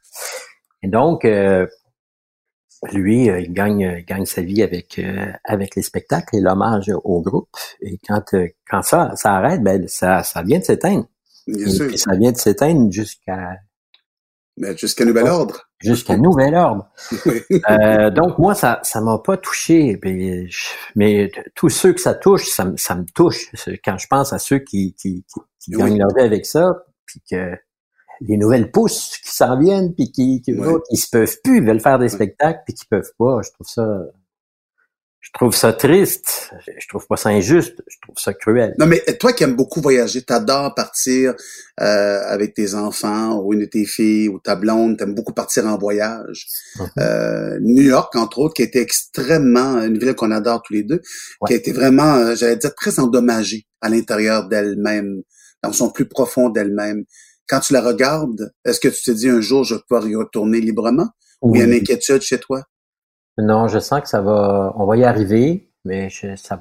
Et 0.82 0.88
donc, 0.88 1.24
euh, 1.24 1.66
lui, 2.92 3.28
euh, 3.28 3.40
il 3.40 3.52
gagne, 3.52 3.96
il 3.98 4.04
gagne 4.04 4.24
sa 4.24 4.42
vie 4.42 4.62
avec 4.62 4.98
euh, 4.98 5.26
avec 5.44 5.74
les 5.74 5.82
spectacles 5.82 6.36
et 6.36 6.40
l'hommage 6.40 6.90
au 7.04 7.20
groupe. 7.22 7.48
Et 7.80 7.98
quand 8.06 8.34
euh, 8.34 8.48
quand 8.68 8.82
ça 8.82 9.12
ça 9.16 9.34
arrête, 9.34 9.62
ben 9.62 9.86
ça 9.88 10.22
ça 10.22 10.42
vient 10.42 10.58
de 10.58 10.64
s'éteindre. 10.64 11.06
Et 11.48 11.52
puis 11.88 11.98
ça 11.98 12.14
vient 12.14 12.32
de 12.32 12.36
s'éteindre 12.36 12.92
jusqu'à 12.92 13.56
Mais 14.58 14.76
jusqu'à 14.76 15.04
nouvel 15.04 15.26
ordre. 15.26 15.68
Jusqu'à 15.80 16.16
nouvel 16.16 16.54
ordre. 16.54 16.88
euh, 17.70 18.10
donc 18.10 18.38
moi, 18.38 18.54
ça 18.54 18.80
ça 18.82 19.00
m'a 19.00 19.18
pas 19.18 19.36
touché. 19.36 19.98
Mais, 20.04 20.46
mais, 20.96 21.30
tous 21.54 21.68
ceux 21.68 21.92
que 21.92 22.00
ça 22.00 22.14
touche, 22.14 22.48
ça, 22.48 22.70
ça 22.76 22.94
me 22.94 23.04
touche. 23.14 23.50
Quand 23.84 23.98
je 23.98 24.06
pense 24.08 24.32
à 24.32 24.38
ceux 24.38 24.58
qui, 24.58 24.94
qui, 24.94 25.24
qui, 25.60 25.70
gagnent 25.70 25.98
leur 25.98 26.14
vie 26.14 26.22
avec 26.22 26.46
ça, 26.46 26.84
puis 27.06 27.22
que 27.30 27.54
les 28.20 28.36
nouvelles 28.36 28.70
pousses 28.70 29.18
qui 29.18 29.30
s'en 29.30 29.58
viennent, 29.58 29.94
puis 29.94 30.10
qui, 30.10 30.42
qui, 30.42 30.52
qui 30.90 30.96
se 30.96 31.08
peuvent 31.10 31.36
plus, 31.42 31.58
ils 31.58 31.64
veulent 31.64 31.80
faire 31.80 31.98
des 31.98 32.08
spectacles, 32.08 32.60
puis 32.66 32.74
qui 32.74 32.86
peuvent 32.86 33.12
pas. 33.18 33.40
Je 33.44 33.50
trouve 33.52 33.68
ça 33.68 33.86
je 35.20 35.30
trouve 35.34 35.54
ça 35.54 35.72
triste. 35.72 36.50
Je 36.66 36.88
trouve 36.88 37.06
pas 37.06 37.16
ça 37.16 37.28
injuste. 37.30 37.82
Je 37.86 37.96
trouve 38.02 38.16
ça 38.18 38.32
cruel. 38.32 38.74
Non, 38.78 38.86
mais 38.86 39.02
toi 39.18 39.32
qui 39.32 39.44
aimes 39.44 39.56
beaucoup 39.56 39.80
voyager, 39.80 40.22
t'adores 40.22 40.74
partir 40.74 41.34
euh, 41.80 42.20
avec 42.26 42.54
tes 42.54 42.74
enfants 42.74 43.40
ou 43.42 43.52
une 43.52 43.60
de 43.60 43.64
tes 43.66 43.84
filles 43.84 44.28
ou 44.28 44.38
ta 44.38 44.56
blonde, 44.56 44.96
t'aimes 44.96 45.14
beaucoup 45.14 45.34
partir 45.34 45.66
en 45.66 45.76
voyage. 45.76 46.46
Mm-hmm. 46.76 46.88
euh, 47.00 47.58
New 47.60 47.82
York, 47.82 48.14
entre 48.16 48.38
autres, 48.38 48.54
qui 48.54 48.62
a 48.62 48.64
été 48.64 48.80
extrêmement, 48.80 49.82
une 49.82 49.98
ville 49.98 50.14
qu'on 50.14 50.30
adore 50.30 50.62
tous 50.62 50.72
les 50.72 50.84
deux, 50.84 51.00
qui 51.46 51.52
a 51.52 51.56
été 51.56 51.72
vraiment, 51.72 52.14
euh, 52.14 52.34
j'allais 52.34 52.56
dire, 52.56 52.74
très 52.74 52.98
endommagée 52.98 53.66
à 53.80 53.88
l'intérieur 53.88 54.48
d'elle-même, 54.48 55.22
dans 55.62 55.72
son 55.72 55.90
plus 55.90 56.08
profond 56.08 56.48
d'elle-même. 56.48 57.04
Quand 57.48 57.60
tu 57.60 57.72
la 57.72 57.80
regardes, 57.80 58.52
est-ce 58.64 58.80
que 58.80 58.88
tu 58.88 59.02
te 59.02 59.10
dis 59.10 59.28
un 59.28 59.40
jour, 59.40 59.64
je 59.64 59.74
vais 59.74 59.80
pouvoir 59.88 60.08
y 60.08 60.14
retourner 60.14 60.60
librement? 60.60 61.08
Ou 61.42 61.54
il 61.54 61.58
y 61.58 61.62
a 61.62 61.66
une 61.66 61.74
inquiétude 61.74 62.22
chez 62.22 62.38
toi? 62.38 62.62
Non, 63.38 63.68
je 63.68 63.78
sens 63.78 64.00
que 64.00 64.08
ça 64.08 64.20
va, 64.20 64.72
on 64.76 64.84
va 64.84 64.96
y 64.96 65.04
arriver, 65.04 65.70
mais 65.84 66.10
je, 66.10 66.34
ça 66.36 66.60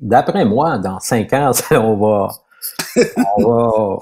d'après 0.00 0.44
moi, 0.44 0.78
dans 0.78 1.00
cinq 1.00 1.32
ans, 1.32 1.52
on 1.70 1.96
va, 1.96 2.28
on 3.36 3.42
va, 3.42 3.98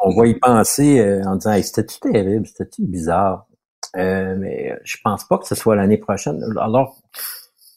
on, 0.00 0.14
va 0.14 0.26
y 0.26 0.34
penser 0.34 1.00
euh, 1.00 1.24
en 1.24 1.36
disant, 1.36 1.60
c'était-tu 1.62 2.00
terrible, 2.00 2.46
c'était-tu 2.46 2.82
bizarre? 2.82 3.46
Euh, 3.96 4.36
mais 4.38 4.78
je 4.84 4.96
pense 5.02 5.24
pas 5.24 5.38
que 5.38 5.46
ce 5.46 5.54
soit 5.54 5.76
l'année 5.76 5.98
prochaine. 5.98 6.42
Alors, 6.60 6.98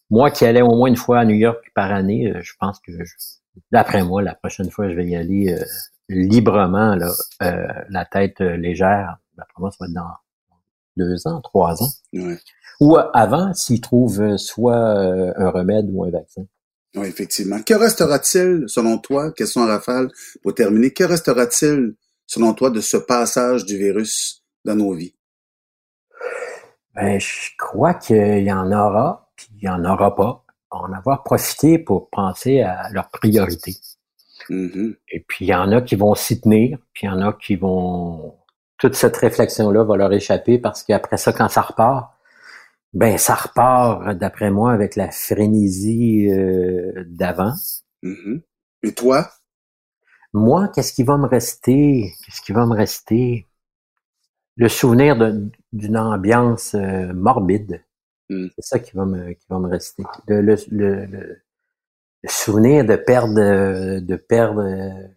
moi 0.09 0.31
qui 0.31 0.45
allais 0.45 0.61
au 0.61 0.75
moins 0.75 0.87
une 0.87 0.95
fois 0.95 1.19
à 1.19 1.25
New 1.25 1.35
York 1.35 1.63
par 1.73 1.91
année, 1.91 2.31
euh, 2.31 2.41
je 2.41 2.53
pense 2.59 2.79
que, 2.79 2.91
d'après 3.71 4.03
moi, 4.03 4.21
la 4.21 4.35
prochaine 4.35 4.69
fois, 4.69 4.89
je 4.89 4.95
vais 4.95 5.07
y 5.07 5.15
aller 5.15 5.57
librement, 6.09 6.95
là, 6.95 7.09
la 7.89 8.05
tête 8.05 8.39
légère. 8.41 9.17
D'après 9.37 9.59
moi, 9.59 9.71
ça 9.71 9.77
va 9.79 9.85
être 9.87 9.93
dans 9.93 10.11
deux 10.97 11.27
ans, 11.27 11.41
trois 11.41 11.81
ans. 11.81 11.89
Ouais. 12.13 12.37
Ou 12.81 12.97
avant, 13.13 13.53
s'ils 13.53 13.81
trouvent 13.81 14.37
soit 14.37 14.75
euh, 14.75 15.33
un 15.37 15.49
remède 15.49 15.87
ou 15.91 16.03
un 16.03 16.11
vaccin. 16.11 16.45
Oui, 16.95 17.07
effectivement. 17.07 17.61
Que 17.61 17.73
restera-t-il, 17.73 18.65
selon 18.67 18.97
toi, 18.97 19.31
question 19.31 19.63
à 19.63 19.67
rafale, 19.67 20.09
pour 20.41 20.53
terminer, 20.53 20.91
que 20.91 21.03
restera-t-il, 21.03 21.95
selon 22.25 22.53
toi, 22.53 22.69
de 22.69 22.81
ce 22.81 22.97
passage 22.97 23.65
du 23.65 23.77
virus 23.77 24.43
dans 24.63 24.75
nos 24.75 24.93
vies? 24.93 25.15
Ben, 26.93 27.19
je 27.19 27.49
crois 27.57 27.93
qu'il 27.93 28.43
y 28.43 28.51
en 28.51 28.71
aura, 28.71 29.29
puis 29.35 29.47
il 29.57 29.63
y 29.65 29.69
en 29.69 29.83
aura 29.83 30.15
pas. 30.15 30.41
En 30.71 30.91
avoir 30.91 31.23
profité 31.23 31.79
pour 31.79 32.09
penser 32.09 32.61
à 32.61 32.89
leurs 32.91 33.09
priorités. 33.09 33.77
Mm-hmm. 34.49 34.95
Et 35.09 35.19
puis, 35.25 35.45
il 35.45 35.49
y 35.49 35.55
en 35.55 35.71
a 35.71 35.81
qui 35.81 35.95
vont 35.95 36.15
s'y 36.15 36.41
tenir, 36.41 36.77
puis 36.93 37.07
il 37.07 37.09
y 37.09 37.13
en 37.13 37.21
a 37.21 37.33
qui 37.33 37.55
vont... 37.55 38.35
Toute 38.77 38.95
cette 38.95 39.17
réflexion-là 39.17 39.83
va 39.83 39.95
leur 39.95 40.11
échapper 40.11 40.59
parce 40.59 40.83
qu'après 40.83 41.17
ça, 41.17 41.31
quand 41.31 41.47
ça 41.47 41.61
repart, 41.61 42.15
ben, 42.95 43.17
ça 43.17 43.35
repart, 43.35 44.17
d'après 44.17 44.49
moi, 44.51 44.71
avec 44.71 44.95
la 44.95 45.11
frénésie 45.11 46.29
euh, 46.31 47.03
d'avant. 47.07 47.53
Mm-hmm. 48.03 48.41
Et 48.83 48.93
toi? 48.93 49.29
Moi, 50.33 50.69
qu'est-ce 50.73 50.93
qui 50.93 51.03
va 51.03 51.17
me 51.17 51.27
rester? 51.27 52.13
Qu'est-ce 52.23 52.41
qui 52.41 52.53
va 52.53 52.65
me 52.65 52.73
rester? 52.73 53.47
Le 54.55 54.69
souvenir 54.69 55.17
d'une 55.73 55.97
ambiance 55.97 56.73
euh, 56.73 57.11
morbide. 57.13 57.83
Mm. 58.29 58.47
C'est 58.55 58.65
ça 58.65 58.79
qui 58.79 58.95
va 58.95 59.05
me, 59.05 59.33
qui 59.33 59.45
va 59.49 59.59
me 59.59 59.67
rester. 59.67 60.03
Le, 60.27 60.39
le, 60.41 60.55
le, 60.71 61.41
souvenir 62.27 62.85
de 62.85 62.95
perdre, 62.95 63.99
de 63.99 64.15
perdre 64.15 64.61
euh, 64.61 65.07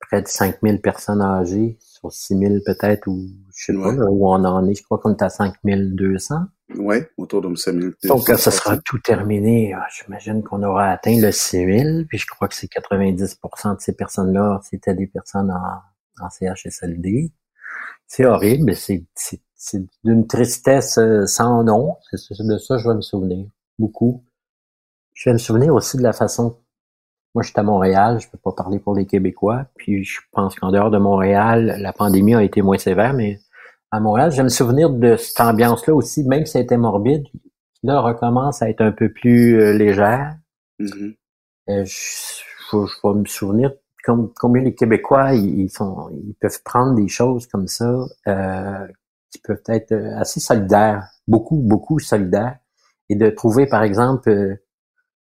près 0.00 0.20
de 0.20 0.28
5000 0.28 0.82
personnes 0.82 1.22
âgées 1.22 1.78
sur 1.98 2.12
6000 2.12 2.62
peut-être, 2.64 3.06
ou 3.06 3.28
je 3.54 3.64
sais 3.66 3.72
pas 3.72 3.92
où 3.92 4.28
on 4.28 4.44
en 4.44 4.66
est. 4.68 4.74
Je 4.74 4.82
crois 4.82 4.98
qu'on 4.98 5.14
est 5.14 5.22
à 5.22 5.28
5200. 5.28 6.34
Oui, 6.76 6.96
autour 7.16 7.42
de 7.42 7.54
5000. 7.54 7.94
Donc, 8.04 8.26
ça 8.26 8.50
sera 8.50 8.76
tout 8.78 8.98
terminé, 8.98 9.72
ah, 9.74 9.86
j'imagine 9.94 10.42
qu'on 10.42 10.62
aura 10.62 10.90
atteint 10.90 11.18
le 11.20 11.30
6000, 11.30 12.06
puis 12.08 12.18
je 12.18 12.26
crois 12.26 12.48
que 12.48 12.54
c'est 12.54 12.66
90% 12.66 13.76
de 13.76 13.80
ces 13.80 13.94
personnes-là, 13.94 14.60
c'était 14.64 14.94
des 14.94 15.06
personnes 15.06 15.50
en, 15.50 16.24
en 16.24 16.30
CHSLD. 16.30 17.32
C'est 18.06 18.24
horrible, 18.24 18.74
c'est 18.74 19.04
d'une 20.04 20.26
tristesse 20.26 20.98
euh, 20.98 21.26
sans 21.26 21.64
nom. 21.64 21.96
C'est 22.12 22.34
de 22.38 22.58
ça 22.58 22.78
je 22.78 22.88
vais 22.88 22.94
me 22.94 23.00
souvenir, 23.00 23.46
beaucoup. 23.78 24.24
Je 25.14 25.30
vais 25.30 25.34
me 25.34 25.38
souvenir 25.38 25.74
aussi 25.74 25.96
de 25.96 26.02
la 26.02 26.12
façon 26.12 26.58
moi, 27.36 27.42
je 27.42 27.48
suis 27.48 27.60
à 27.60 27.62
Montréal, 27.62 28.18
je 28.18 28.30
peux 28.30 28.38
pas 28.38 28.52
parler 28.52 28.78
pour 28.78 28.94
les 28.94 29.04
Québécois. 29.04 29.66
Puis 29.76 30.04
je 30.04 30.20
pense 30.32 30.54
qu'en 30.54 30.72
dehors 30.72 30.90
de 30.90 30.96
Montréal, 30.96 31.76
la 31.80 31.92
pandémie 31.92 32.34
a 32.34 32.42
été 32.42 32.62
moins 32.62 32.78
sévère, 32.78 33.12
mais 33.12 33.40
à 33.90 34.00
Montréal, 34.00 34.32
je 34.32 34.40
me 34.40 34.48
souvenir 34.48 34.88
de 34.88 35.16
cette 35.16 35.38
ambiance-là 35.38 35.94
aussi, 35.94 36.24
même 36.24 36.46
si 36.46 36.56
a 36.56 36.62
été 36.62 36.78
morbide, 36.78 37.24
là, 37.82 38.00
recommence 38.00 38.62
à 38.62 38.70
être 38.70 38.80
un 38.80 38.90
peu 38.90 39.12
plus 39.12 39.60
euh, 39.60 39.74
légère. 39.74 40.34
Mm-hmm. 40.80 41.16
Euh, 41.68 41.84
je, 41.84 42.78
vais 43.04 43.14
me 43.20 43.26
souvenir 43.26 43.70
comme, 44.02 44.32
combien 44.40 44.62
les 44.62 44.74
Québécois, 44.74 45.34
ils, 45.34 45.68
sont, 45.68 46.08
ils 46.08 46.36
peuvent 46.40 46.62
prendre 46.64 46.94
des 46.94 47.08
choses 47.08 47.46
comme 47.48 47.68
ça, 47.68 48.02
euh, 48.28 48.86
qui 49.30 49.42
peuvent 49.44 49.62
être 49.68 49.92
assez 50.16 50.40
solidaires, 50.40 51.06
beaucoup, 51.28 51.56
beaucoup 51.56 51.98
solidaires, 51.98 52.56
et 53.10 53.14
de 53.14 53.28
trouver, 53.28 53.66
par 53.66 53.82
exemple, 53.82 54.58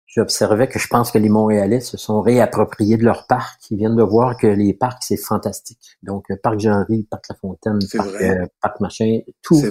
j'observais 0.09 0.67
que 0.67 0.79
je 0.79 0.87
pense 0.87 1.11
que 1.11 1.19
les 1.19 1.29
Montréalais 1.29 1.81
se 1.81 1.95
sont 1.95 2.21
réappropriés 2.21 2.97
de 2.97 3.05
leur 3.05 3.27
parc. 3.27 3.61
Ils 3.69 3.77
viennent 3.77 3.95
de 3.95 4.03
voir 4.03 4.37
que 4.37 4.47
les 4.47 4.73
parcs, 4.73 5.03
c'est 5.03 5.17
fantastique. 5.17 5.97
Donc, 6.01 6.25
euh, 6.31 6.35
Parc 6.41 6.59
Jean-Ry, 6.59 7.03
Parc 7.03 7.25
La 7.29 7.35
Fontaine, 7.35 7.79
parc, 7.95 8.07
euh, 8.21 8.45
parc, 8.61 8.79
Machin, 8.81 9.19
tout, 9.43 9.61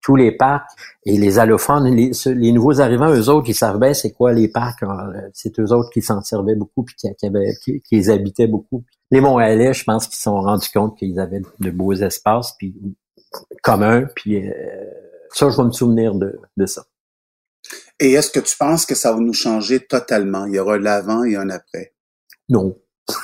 tous 0.00 0.16
les 0.16 0.32
parcs. 0.32 0.66
Et 1.04 1.18
les 1.18 1.38
allophones, 1.38 1.94
les, 1.94 2.10
les, 2.26 2.52
nouveaux 2.52 2.80
arrivants, 2.80 3.12
eux 3.12 3.28
autres, 3.28 3.50
ils 3.50 3.54
savent 3.54 3.78
bien 3.78 3.92
c'est 3.92 4.12
quoi 4.12 4.32
les 4.32 4.48
parcs. 4.48 4.82
Euh, 4.82 5.28
c'est 5.34 5.58
eux 5.60 5.72
autres 5.72 5.90
qui 5.90 6.00
s'en 6.00 6.22
servaient 6.22 6.56
beaucoup 6.56 6.84
puis 6.84 6.94
qui, 6.96 7.14
qui, 7.14 7.26
avaient, 7.26 7.54
qui, 7.62 7.82
les 7.92 8.10
habitaient 8.10 8.48
beaucoup. 8.48 8.84
Les 9.10 9.20
Montréalais, 9.20 9.74
je 9.74 9.84
pense 9.84 10.06
qu'ils 10.06 10.16
se 10.16 10.22
sont 10.22 10.40
rendus 10.40 10.70
compte 10.72 10.96
qu'ils 10.96 11.20
avaient 11.20 11.42
de 11.60 11.70
beaux 11.70 11.92
espaces 11.92 12.54
puis 12.56 12.74
communs. 13.62 14.06
Puis 14.16 14.42
ça, 15.34 15.50
je 15.50 15.56
vais 15.56 15.64
me 15.64 15.72
souvenir 15.72 16.14
de, 16.14 16.40
de 16.56 16.64
ça. 16.64 16.82
Et 18.02 18.14
est-ce 18.14 18.32
que 18.32 18.40
tu 18.40 18.56
penses 18.56 18.84
que 18.84 18.96
ça 18.96 19.12
va 19.12 19.20
nous 19.20 19.32
changer 19.32 19.78
totalement? 19.78 20.46
Il 20.46 20.56
y 20.56 20.58
aura 20.58 20.76
l'avant 20.76 21.22
et 21.22 21.36
un 21.36 21.48
après? 21.50 21.94
Non. 22.48 22.76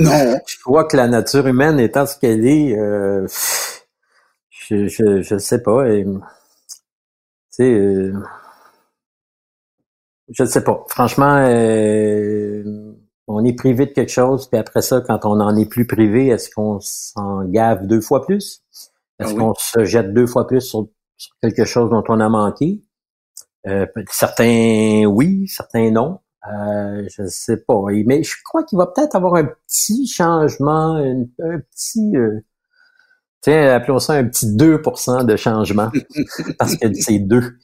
non? 0.00 0.40
Je 0.48 0.58
crois 0.64 0.84
que 0.84 0.96
la 0.96 1.06
nature 1.06 1.46
humaine 1.46 1.78
étant 1.78 2.06
ce 2.06 2.18
qu'elle 2.18 2.44
est, 2.44 2.76
euh, 2.76 3.24
je, 4.50 4.88
je, 4.88 5.22
je 5.22 5.38
sais 5.38 5.62
pas. 5.62 5.88
Et, 5.88 6.04
euh, 7.60 8.12
je 10.28 10.42
ne 10.42 10.48
sais 10.48 10.64
pas. 10.64 10.84
Franchement, 10.88 11.36
euh, 11.46 12.64
on 13.28 13.44
est 13.44 13.52
privé 13.52 13.86
de 13.86 13.92
quelque 13.92 14.10
chose, 14.10 14.48
puis 14.48 14.58
après 14.58 14.82
ça, 14.82 15.00
quand 15.06 15.24
on 15.24 15.36
n'en 15.36 15.54
est 15.56 15.68
plus 15.68 15.86
privé, 15.86 16.26
est-ce 16.26 16.50
qu'on 16.50 16.80
s'en 16.80 17.44
gave 17.44 17.86
deux 17.86 18.00
fois 18.00 18.26
plus? 18.26 18.64
Est-ce 19.20 19.34
ah 19.34 19.38
qu'on 19.38 19.54
se 19.54 19.84
jette 19.84 20.12
deux 20.12 20.26
fois 20.26 20.48
plus 20.48 20.62
sur, 20.62 20.88
quelque 21.40 21.64
chose 21.64 21.90
dont 21.90 22.02
on 22.08 22.18
a 22.18 22.28
manqué? 22.28 22.82
Euh, 23.66 23.86
certains 24.10 25.04
oui, 25.06 25.46
certains 25.48 25.90
non. 25.90 26.20
Euh, 26.48 27.06
je 27.14 27.26
sais 27.26 27.58
pas. 27.58 27.74
Mais 28.06 28.22
je 28.22 28.34
crois 28.44 28.64
qu'il 28.64 28.78
va 28.78 28.86
peut-être 28.86 29.14
avoir 29.14 29.34
un 29.34 29.44
petit 29.44 30.06
changement, 30.06 30.96
un, 30.96 31.26
petit 31.70 32.16
euh, 32.16 32.40
tiens, 33.42 33.74
appelons 33.74 33.98
ça 33.98 34.14
un 34.14 34.24
petit 34.24 34.46
2% 34.46 35.26
de 35.26 35.36
changement. 35.36 35.90
parce 36.58 36.76
que 36.76 36.92
c'est 36.94 37.18
deux. 37.18 37.58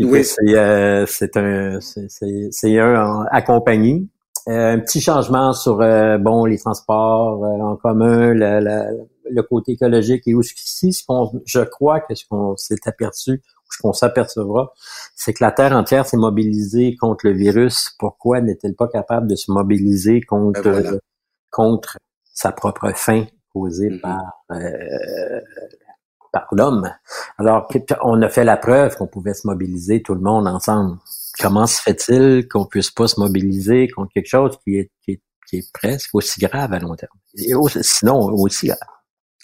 oui. 0.00 0.24
c'est 0.24 0.56
euh, 0.56 1.06
c'est 1.06 1.36
un 1.36 1.78
c'est 1.80 2.78
un 2.78 3.24
accompagné. 3.30 4.06
Euh, 4.48 4.74
un 4.74 4.78
petit 4.78 5.00
changement 5.00 5.52
sur 5.52 5.78
bon 6.20 6.44
les 6.44 6.58
transports 6.58 7.42
en 7.42 7.76
commun, 7.76 8.32
le 8.34 9.42
côté 9.42 9.72
écologique 9.72 10.22
et 10.26 10.34
aussi 10.34 10.92
ce 10.92 11.04
qu'on 11.04 11.42
je 11.44 11.60
crois 11.60 12.00
que 12.00 12.14
ce 12.14 12.24
qu'on 12.28 12.56
s'est 12.56 12.76
aperçu 12.86 13.42
qu'on 13.80 13.92
s'apercevra, 13.92 14.72
c'est 15.14 15.32
que 15.32 15.44
la 15.44 15.52
Terre 15.52 15.72
entière 15.72 16.06
s'est 16.06 16.16
mobilisée 16.16 16.96
contre 16.96 17.26
le 17.26 17.32
virus. 17.32 17.94
Pourquoi 17.98 18.40
n'est-elle 18.40 18.74
pas 18.74 18.88
capable 18.88 19.26
de 19.26 19.34
se 19.34 19.50
mobiliser 19.50 20.20
contre, 20.20 20.62
ben 20.62 21.00
contre 21.50 21.98
sa 22.32 22.52
propre 22.52 22.92
fin 22.94 23.26
causée 23.52 23.90
mm-hmm. 23.90 24.00
par, 24.00 24.44
euh, 24.52 25.40
par 26.32 26.46
l'homme? 26.52 26.90
Alors, 27.38 27.68
on 28.02 28.22
a 28.22 28.28
fait 28.28 28.44
la 28.44 28.56
preuve 28.56 28.96
qu'on 28.96 29.06
pouvait 29.06 29.34
se 29.34 29.46
mobiliser 29.46 30.02
tout 30.02 30.14
le 30.14 30.20
monde 30.20 30.46
ensemble. 30.46 30.98
Comment 31.38 31.66
se 31.66 31.80
fait-il 31.82 32.48
qu'on 32.48 32.64
puisse 32.64 32.90
pas 32.90 33.08
se 33.08 33.20
mobiliser 33.20 33.88
contre 33.88 34.12
quelque 34.14 34.28
chose 34.28 34.58
qui 34.64 34.78
est, 34.78 34.90
qui 35.02 35.12
est, 35.12 35.22
qui 35.48 35.56
est 35.58 35.72
presque 35.72 36.14
aussi 36.14 36.40
grave 36.40 36.72
à 36.72 36.78
long 36.78 36.94
terme? 36.94 37.12
Et 37.34 37.52
sinon, 37.82 38.32
aussi 38.32 38.68
grave. 38.68 38.78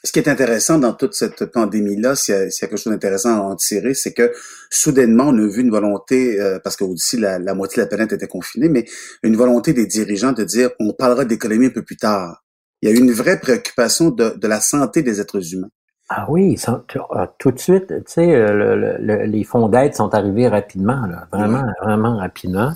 Ce 0.05 0.13
qui 0.13 0.19
est 0.19 0.29
intéressant 0.29 0.79
dans 0.79 0.93
toute 0.93 1.15
cette 1.15 1.47
pandémie-là, 1.47 2.17
s'il 2.17 2.35
y, 2.35 2.39
a 2.39 2.49
quelque 2.49 2.77
chose 2.77 2.93
d'intéressant 2.93 3.37
à 3.37 3.41
en 3.41 3.57
tirer, 3.57 3.95
c'est 3.95 4.13
que 4.13 4.33
soudainement, 4.71 5.29
on 5.29 5.39
a 5.39 5.47
vu 5.47 5.61
une 5.63 5.71
volonté, 5.71 6.41
euh, 6.41 6.59
parce 6.63 6.77
que 6.77 6.85
aussi 6.85 7.17
la, 7.19 7.39
la, 7.39 7.55
moitié 7.55 7.77
de 7.77 7.83
la 7.83 7.89
planète 7.89 8.13
était 8.13 8.27
confinée, 8.27 8.69
mais 8.69 8.85
une 9.23 9.37
volonté 9.37 9.73
des 9.73 9.87
dirigeants 9.87 10.33
de 10.33 10.45
dire 10.45 10.71
on 10.81 10.93
parlera 10.93 11.25
d'économie 11.25 11.67
un 11.67 11.71
peu 11.71 11.83
plus 11.83 11.97
tard. 11.97 12.43
Il 12.81 12.91
y 12.91 12.93
a 12.93 12.97
une 12.97 13.13
vraie 13.13 13.39
préoccupation 13.39 14.11
de, 14.11 14.31
de 14.37 14.49
la 14.49 14.61
santé 14.61 15.03
des 15.03 15.21
êtres 15.21 15.55
humains. 15.55 15.71
Ah 16.15 16.27
oui, 16.29 16.59
euh, 16.69 17.27
tout 17.39 17.53
de 17.53 17.59
suite, 17.59 17.87
tu 17.87 18.03
sais, 18.07 18.35
euh, 18.35 18.99
les 18.99 19.45
fonds 19.45 19.69
d'aide 19.69 19.95
sont 19.95 20.13
arrivés 20.15 20.47
rapidement, 20.47 21.07
là, 21.07 21.27
vraiment, 21.33 21.65
vraiment 21.83 22.19
rapidement. 22.19 22.73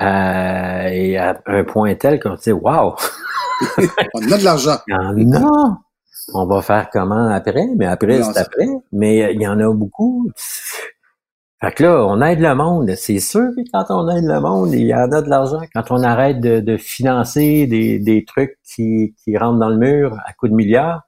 Euh, 0.00 0.88
et 0.88 1.16
à 1.16 1.40
un 1.46 1.64
point 1.64 1.94
tel 1.94 2.18
qu'on 2.18 2.34
dit 2.34 2.50
Waouh! 2.50 2.96
on 4.14 4.32
a 4.32 4.38
de 4.38 4.44
l'argent. 4.44 4.78
Non! 4.88 5.76
On 6.32 6.46
va 6.46 6.62
faire 6.62 6.88
comment 6.92 7.28
après? 7.28 7.66
Mais 7.76 7.86
après, 7.86 8.22
c'est 8.22 8.38
après. 8.38 8.66
Mais 8.92 9.32
il 9.34 9.40
y 9.40 9.46
en 9.46 9.58
a 9.60 9.72
beaucoup. 9.72 10.30
Fait 11.60 11.72
que 11.72 11.84
là, 11.84 12.04
on 12.06 12.20
aide 12.20 12.40
le 12.40 12.54
monde. 12.54 12.92
C'est 12.96 13.18
sûr 13.18 13.48
que 13.56 13.62
quand 13.72 13.86
on 13.88 14.08
aide 14.10 14.24
le 14.24 14.40
monde, 14.40 14.72
il 14.72 14.86
y 14.86 14.94
en 14.94 15.10
a 15.10 15.22
de 15.22 15.30
l'argent. 15.30 15.60
Quand 15.74 15.90
on 15.90 16.02
arrête 16.02 16.38
de, 16.40 16.76
financer 16.76 17.66
des, 17.66 17.98
des 17.98 18.24
trucs 18.26 18.58
qui, 18.62 19.14
qui 19.24 19.38
rentrent 19.38 19.58
dans 19.58 19.70
le 19.70 19.78
mur 19.78 20.18
à 20.26 20.34
coups 20.34 20.52
de 20.52 20.56
milliards, 20.56 21.02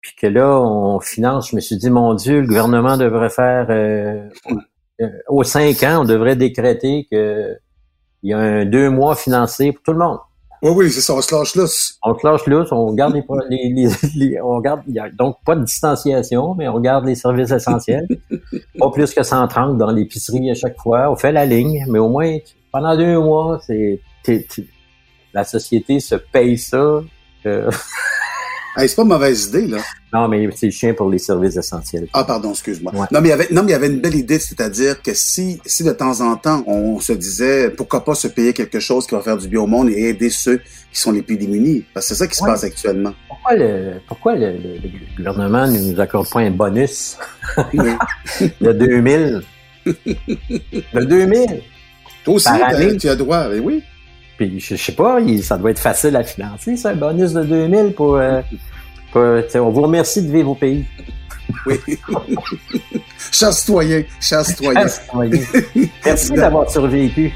puis 0.00 0.14
que 0.20 0.26
là, 0.26 0.58
on 0.60 1.00
finance, 1.00 1.50
je 1.50 1.56
me 1.56 1.60
suis 1.60 1.76
dit, 1.76 1.90
mon 1.90 2.14
Dieu, 2.14 2.40
le 2.40 2.46
gouvernement 2.46 2.96
devrait 2.96 3.30
faire, 3.30 3.66
euh, 3.70 4.28
euh, 5.00 5.08
aux 5.28 5.44
cinq 5.44 5.82
ans, 5.82 6.02
on 6.02 6.04
devrait 6.04 6.36
décréter 6.36 7.06
que 7.10 7.56
il 8.22 8.30
y 8.30 8.32
a 8.32 8.38
un 8.38 8.64
deux 8.64 8.88
mois 8.88 9.16
financé 9.16 9.72
pour 9.72 9.82
tout 9.82 9.92
le 9.92 9.98
monde. 9.98 10.18
Oui, 10.64 10.70
oui, 10.74 10.90
c'est 10.90 11.02
ça, 11.02 11.14
on 11.14 11.20
se 11.20 11.34
lâche 11.34 11.54
lousse. 11.56 11.98
On 12.02 12.18
se 12.18 12.26
lâche 12.26 12.46
lousse, 12.46 12.72
on 12.72 12.94
garde 12.94 13.14
les, 13.50 13.68
les, 14.14 14.40
on 14.40 14.60
garde, 14.60 14.80
y 14.88 14.98
a 14.98 15.10
donc 15.10 15.36
pas 15.44 15.54
de 15.56 15.62
distanciation, 15.62 16.54
mais 16.54 16.68
on 16.68 16.80
garde 16.80 17.04
les 17.04 17.14
services 17.14 17.50
essentiels. 17.50 18.08
pas 18.78 18.90
plus 18.90 19.12
que 19.12 19.22
130 19.22 19.76
dans 19.76 19.90
l'épicerie 19.90 20.50
à 20.50 20.54
chaque 20.54 20.78
fois. 20.78 21.10
On 21.10 21.16
fait 21.16 21.32
la 21.32 21.44
ligne, 21.44 21.84
mais 21.90 21.98
au 21.98 22.08
moins, 22.08 22.38
pendant 22.72 22.96
deux 22.96 23.18
mois, 23.18 23.60
c'est, 23.66 24.00
la 25.34 25.44
société 25.44 26.00
se 26.00 26.14
paye 26.14 26.56
ça. 26.56 27.02
Euh, 27.44 27.70
c'est 28.76 28.94
pas 28.96 29.02
une 29.02 29.08
mauvaise 29.08 29.46
idée, 29.46 29.66
là. 29.66 29.78
Non, 30.12 30.28
mais 30.28 30.48
c'est 30.54 30.66
le 30.66 30.72
chien 30.72 30.94
pour 30.94 31.10
les 31.10 31.18
services 31.18 31.56
essentiels. 31.56 32.06
Ah, 32.12 32.24
pardon, 32.24 32.50
excuse-moi. 32.50 32.92
Non, 33.10 33.20
mais 33.20 33.28
il 33.28 33.30
y 33.30 33.32
avait, 33.32 33.48
non, 33.50 33.62
mais 33.62 33.70
il 33.70 33.72
y 33.72 33.74
avait 33.74 33.88
une 33.88 34.00
belle 34.00 34.14
idée, 34.14 34.38
c'est-à-dire 34.38 35.02
que 35.02 35.12
si, 35.14 35.60
si 35.66 35.82
de 35.82 35.92
temps 35.92 36.20
en 36.20 36.36
temps, 36.36 36.62
on 36.66 37.00
se 37.00 37.12
disait, 37.12 37.70
pourquoi 37.70 38.04
pas 38.04 38.14
se 38.14 38.28
payer 38.28 38.52
quelque 38.52 38.80
chose 38.80 39.06
qui 39.06 39.14
va 39.14 39.22
faire 39.22 39.36
du 39.36 39.48
bien 39.48 39.60
au 39.60 39.66
monde 39.66 39.90
et 39.90 40.08
aider 40.08 40.30
ceux 40.30 40.58
qui 40.92 41.00
sont 41.00 41.12
les 41.12 41.22
plus 41.22 41.36
démunis? 41.36 41.84
Parce 41.92 42.06
que 42.08 42.14
c'est 42.14 42.18
ça 42.18 42.26
qui 42.28 42.36
se 42.36 42.44
passe 42.44 42.64
actuellement. 42.64 43.12
Pourquoi 43.28 43.56
le, 43.56 43.94
pourquoi 44.06 44.34
le, 44.36 44.54
gouvernement 45.16 45.66
ne 45.66 45.78
nous 45.78 46.00
accorde 46.00 46.28
pas 46.30 46.40
un 46.40 46.50
bonus? 46.50 47.18
de 47.74 48.72
2000. 48.72 49.42
De 49.86 51.04
2000. 51.04 51.60
Toi 52.24 52.34
aussi, 52.34 52.48
tu 52.98 53.08
as 53.08 53.16
droit, 53.16 53.48
mais 53.48 53.58
oui. 53.58 53.82
Puis 54.36 54.60
je, 54.60 54.76
sais 54.76 54.92
pas, 54.92 55.18
ça 55.42 55.58
doit 55.58 55.70
être 55.70 55.78
facile 55.78 56.16
à 56.16 56.24
financer, 56.24 56.76
ça, 56.76 56.90
un 56.90 56.96
bonus 56.96 57.32
de 57.32 57.42
2000 57.42 57.92
pour... 57.94 58.16
Euh, 58.16 58.40
pour 59.12 59.22
on 59.22 59.70
vous 59.70 59.82
remercie 59.82 60.22
de 60.22 60.32
vivre 60.32 60.50
au 60.50 60.54
pays. 60.54 60.84
Oui. 61.66 61.76
Chers 63.32 63.52
citoyens, 63.52 64.02
chers 64.20 64.44
citoyens. 64.44 64.86
Merci 66.04 66.32
d'avoir 66.32 66.70
survécu. 66.70 67.32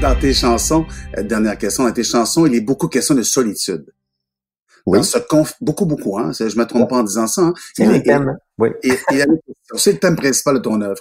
Dans 0.00 0.14
tes 0.18 0.32
chansons, 0.34 0.86
euh, 1.16 1.22
dernière 1.22 1.56
question, 1.56 1.84
dans 1.84 1.92
tes 1.92 2.04
chansons, 2.04 2.46
il 2.46 2.54
est 2.54 2.60
beaucoup 2.60 2.88
question 2.88 3.14
de 3.14 3.22
solitude. 3.22 3.93
Oui. 4.86 4.98
Dans 4.98 5.04
ce 5.04 5.18
conf... 5.18 5.54
Beaucoup, 5.60 5.86
beaucoup, 5.86 6.18
hein. 6.18 6.32
Je 6.32 6.58
me 6.58 6.64
trompe 6.64 6.90
pas 6.90 6.96
en 6.96 7.02
disant 7.02 7.26
ça. 7.26 7.42
Hein. 7.42 7.54
C'est 7.74 7.86
le 7.86 8.02
thème. 8.02 8.36
Oui. 8.58 8.68
c'est 9.76 9.92
le 9.92 9.98
thème 9.98 10.16
principal 10.16 10.56
de 10.56 10.60
ton 10.60 10.80
œuvre. 10.80 11.00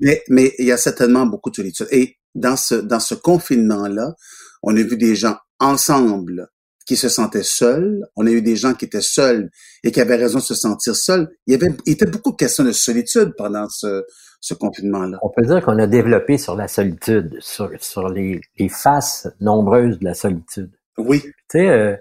Mais, 0.00 0.22
mais 0.28 0.52
il 0.58 0.66
y 0.66 0.72
a 0.72 0.76
certainement 0.76 1.26
beaucoup 1.26 1.50
de 1.50 1.56
solitude. 1.56 1.88
Et 1.90 2.16
dans 2.34 2.56
ce, 2.56 2.76
dans 2.76 3.00
ce 3.00 3.14
confinement-là, 3.14 4.14
on 4.62 4.76
a 4.76 4.82
vu 4.82 4.96
des 4.96 5.16
gens 5.16 5.36
ensemble 5.60 6.48
qui 6.86 6.96
se 6.96 7.08
sentaient 7.08 7.42
seuls. 7.42 8.06
On 8.14 8.26
a 8.26 8.30
eu 8.30 8.42
des 8.42 8.56
gens 8.56 8.74
qui 8.74 8.84
étaient 8.84 9.00
seuls 9.00 9.50
et 9.82 9.90
qui 9.90 10.00
avaient 10.00 10.16
raison 10.16 10.38
de 10.38 10.44
se 10.44 10.54
sentir 10.54 10.94
seuls. 10.94 11.28
Il 11.46 11.52
y 11.52 11.56
avait, 11.56 11.74
il 11.86 11.94
était 11.94 12.06
beaucoup 12.06 12.32
de 12.32 12.36
questions 12.36 12.64
de 12.64 12.72
solitude 12.72 13.32
pendant 13.36 13.68
ce, 13.68 14.04
ce 14.40 14.54
confinement-là. 14.54 15.18
On 15.22 15.30
peut 15.30 15.46
dire 15.46 15.64
qu'on 15.64 15.78
a 15.78 15.86
développé 15.86 16.36
sur 16.38 16.54
la 16.54 16.68
solitude, 16.68 17.36
sur, 17.40 17.70
sur 17.80 18.08
les, 18.08 18.40
les 18.58 18.68
faces 18.68 19.28
nombreuses 19.40 19.98
de 19.98 20.04
la 20.04 20.14
solitude. 20.14 20.70
Oui. 20.98 21.22
Tu 21.22 21.32
sais, 21.52 21.68
euh, 21.68 21.96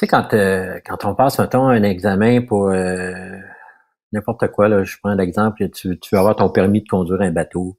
sais, 0.00 0.06
quand, 0.06 0.34
euh, 0.34 0.80
quand 0.84 1.04
on 1.04 1.14
passe, 1.14 1.38
mettons, 1.38 1.68
un 1.68 1.82
examen 1.82 2.42
pour 2.42 2.68
euh, 2.68 3.38
n'importe 4.12 4.48
quoi, 4.48 4.68
là, 4.68 4.82
je 4.84 4.96
prends 5.02 5.14
l'exemple, 5.14 5.68
tu, 5.70 5.98
tu 5.98 6.14
vas 6.14 6.20
avoir 6.20 6.36
ton 6.36 6.50
permis 6.50 6.82
de 6.82 6.88
conduire 6.88 7.20
un 7.20 7.30
bateau. 7.30 7.78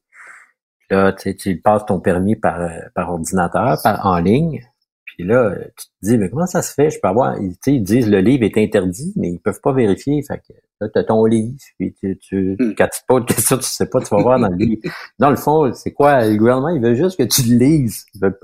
Là, 0.89 1.13
tu, 1.13 1.35
tu 1.35 1.59
passes 1.59 1.85
ton 1.85 1.99
permis 1.99 2.35
par, 2.35 2.61
euh, 2.61 2.69
par 2.95 3.11
ordinateur, 3.11 3.77
par, 3.83 4.05
en 4.05 4.19
ligne. 4.19 4.61
Puis 5.05 5.25
là, 5.25 5.55
tu 5.77 5.87
te 5.87 5.91
dis, 6.01 6.17
mais 6.17 6.29
comment 6.29 6.45
ça 6.45 6.61
se 6.61 6.73
fait? 6.73 6.89
Je 6.89 6.99
peux 7.01 7.07
avoir. 7.07 7.37
Ils, 7.39 7.55
ils 7.67 7.83
disent 7.83 8.09
le 8.09 8.19
livre 8.19 8.43
est 8.43 8.57
interdit, 8.57 9.13
mais 9.15 9.29
ils 9.29 9.39
peuvent 9.39 9.61
pas 9.61 9.73
vérifier. 9.73 10.21
Fait 10.23 10.39
que 10.39 10.53
là, 10.81 10.89
tu 10.89 10.99
as 10.99 11.03
ton 11.03 11.25
livre, 11.25 11.57
puis 11.77 11.93
tu, 11.93 12.17
tu 12.17 12.57
hmm. 12.59 12.75
quand 12.75 12.87
tu 12.87 13.01
te 13.01 13.05
poses 13.07 13.25
question, 13.27 13.57
tu 13.57 13.63
sais 13.63 13.89
pas, 13.89 13.99
tu 14.01 14.13
vas 14.13 14.21
voir 14.21 14.39
dans 14.39 14.49
le 14.49 14.57
livre. 14.57 14.81
Dans 15.19 15.29
le 15.29 15.35
fond, 15.35 15.71
c'est 15.73 15.93
quoi? 15.93 16.25
Le 16.25 16.35
gouvernement, 16.37 16.69
il 16.69 16.81
veut 16.81 16.95
juste 16.95 17.17
que 17.17 17.23
tu 17.23 17.43
le 17.43 17.57
lises. 17.57 18.05
Ils 18.13 18.21
veulent, 18.21 18.37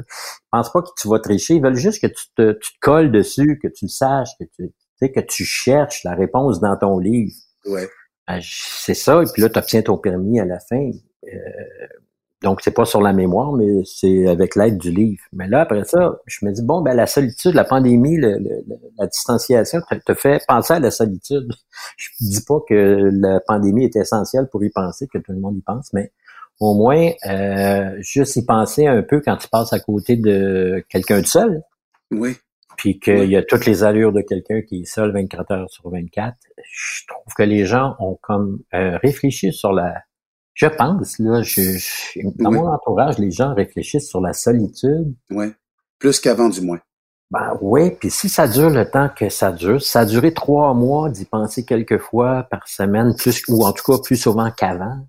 pensent 0.52 0.72
pas 0.72 0.82
que 0.82 0.90
tu 0.98 1.08
vas 1.08 1.20
tricher. 1.20 1.56
Ils 1.56 1.62
veulent 1.62 1.76
juste 1.76 2.02
que 2.02 2.08
tu 2.08 2.26
te, 2.36 2.54
tu 2.54 2.74
te 2.74 2.80
colles 2.80 3.12
dessus, 3.12 3.60
que 3.62 3.68
tu 3.68 3.86
le 3.86 3.90
saches, 3.90 4.30
que 4.40 4.46
tu, 4.56 4.72
sais, 4.98 5.12
que 5.12 5.20
tu 5.20 5.44
cherches 5.44 6.04
la 6.04 6.16
réponse 6.16 6.60
dans 6.60 6.78
ton 6.78 7.00
livre. 7.00 7.34
Ouais. 7.66 7.90
Ben, 8.28 8.40
c'est 8.42 8.94
ça, 8.94 9.22
et 9.22 9.26
puis 9.34 9.42
là, 9.42 9.50
tu 9.50 9.58
obtiens 9.58 9.82
ton 9.82 9.98
permis 9.98 10.40
à 10.40 10.46
la 10.46 10.60
fin. 10.60 10.90
Euh, 11.26 11.88
donc, 12.44 12.62
c'est 12.62 12.72
pas 12.72 12.86
sur 12.86 13.02
la 13.02 13.14
mémoire, 13.14 13.52
mais 13.54 13.84
c'est 13.84 14.28
avec 14.28 14.56
l'aide 14.56 14.78
du 14.78 14.92
livre. 14.92 15.24
Mais 15.34 15.48
là, 15.48 15.62
après 15.62 15.84
ça, 15.86 16.20
je 16.28 16.46
me 16.46 16.52
dis, 16.52 16.62
bon, 16.62 16.82
ben 16.82 16.96
la 16.96 17.08
solitude, 17.08 17.56
la 17.56 17.64
pandémie, 17.64 18.18
la 18.20 19.08
distanciation 19.08 19.80
te, 20.06 20.14
fait 20.14 20.44
penser 20.48 20.76
à 20.76 20.80
la 20.80 20.92
solitude. 20.92 21.52
Je 21.98 22.10
dis 22.20 22.44
pas 22.48 22.60
que 22.68 23.10
la 23.12 23.40
pandémie 23.40 23.86
est 23.86 23.96
essentielle 23.96 24.48
pour 24.52 24.64
y 24.64 24.70
penser, 24.70 25.08
que 25.08 25.18
tout 25.18 25.32
le 25.32 25.40
monde 25.40 25.58
y 25.58 25.62
pense, 25.62 25.92
mais 25.94 26.12
au 26.60 26.76
moins, 26.76 27.10
euh, 27.28 27.96
juste 28.02 28.36
y 28.36 28.46
penser 28.46 28.86
un 28.86 29.02
peu 29.02 29.20
quand 29.20 29.38
tu 29.38 29.48
passes 29.48 29.74
à 29.74 29.80
côté 29.80 30.16
de 30.16 30.84
quelqu'un 30.90 31.22
de 31.22 31.26
seul. 31.26 31.64
Oui. 32.12 32.36
Puis 32.78 33.00
qu'il 33.00 33.30
y 33.30 33.36
a 33.36 33.42
toutes 33.42 33.66
les 33.66 33.84
allures 33.84 34.14
de 34.14 34.22
quelqu'un 34.22 34.62
qui 34.62 34.82
est 34.82 34.86
seul 34.86 35.12
24 35.12 35.52
heures 35.52 35.70
sur 35.72 35.90
24. 35.90 36.36
Je 36.72 37.08
trouve 37.08 37.34
que 37.36 37.44
les 37.44 37.66
gens 37.66 37.96
ont 37.98 38.20
comme 38.22 38.60
euh, 38.76 38.98
réfléchi 39.02 39.52
sur 39.52 39.72
la 39.74 40.04
je 40.58 40.66
pense, 40.66 41.20
là, 41.20 41.44
je, 41.44 41.62
dans 42.40 42.52
mon 42.52 42.68
entourage, 42.68 43.20
les 43.20 43.30
gens 43.30 43.54
réfléchissent 43.54 44.10
sur 44.10 44.22
la 44.22 44.34
solitude. 44.34 45.14
Oui, 45.30 45.54
plus 46.00 46.20
qu'avant 46.20 46.50
du 46.50 46.62
moins. 46.62 46.80
Ben 47.30 47.56
oui, 47.62 47.92
puis 47.92 48.10
si 48.10 48.28
ça 48.28 48.48
dure 48.48 48.72
le 48.72 48.90
temps 48.90 49.10
que 49.16 49.30
ça 49.30 49.52
dure, 49.52 49.82
ça 49.84 50.00
a 50.00 50.06
duré 50.06 50.34
trois 50.34 50.74
mois 50.74 51.12
d'y 51.12 51.26
penser 51.26 51.64
quelques 51.64 52.00
fois 52.00 52.48
par 52.50 52.68
semaine, 52.68 53.14
plus 53.16 53.44
ou 53.50 53.66
en 53.66 53.72
tout 53.72 53.84
cas 53.84 54.00
plus 54.04 54.16
souvent 54.16 54.50
qu'avant, 54.50 55.06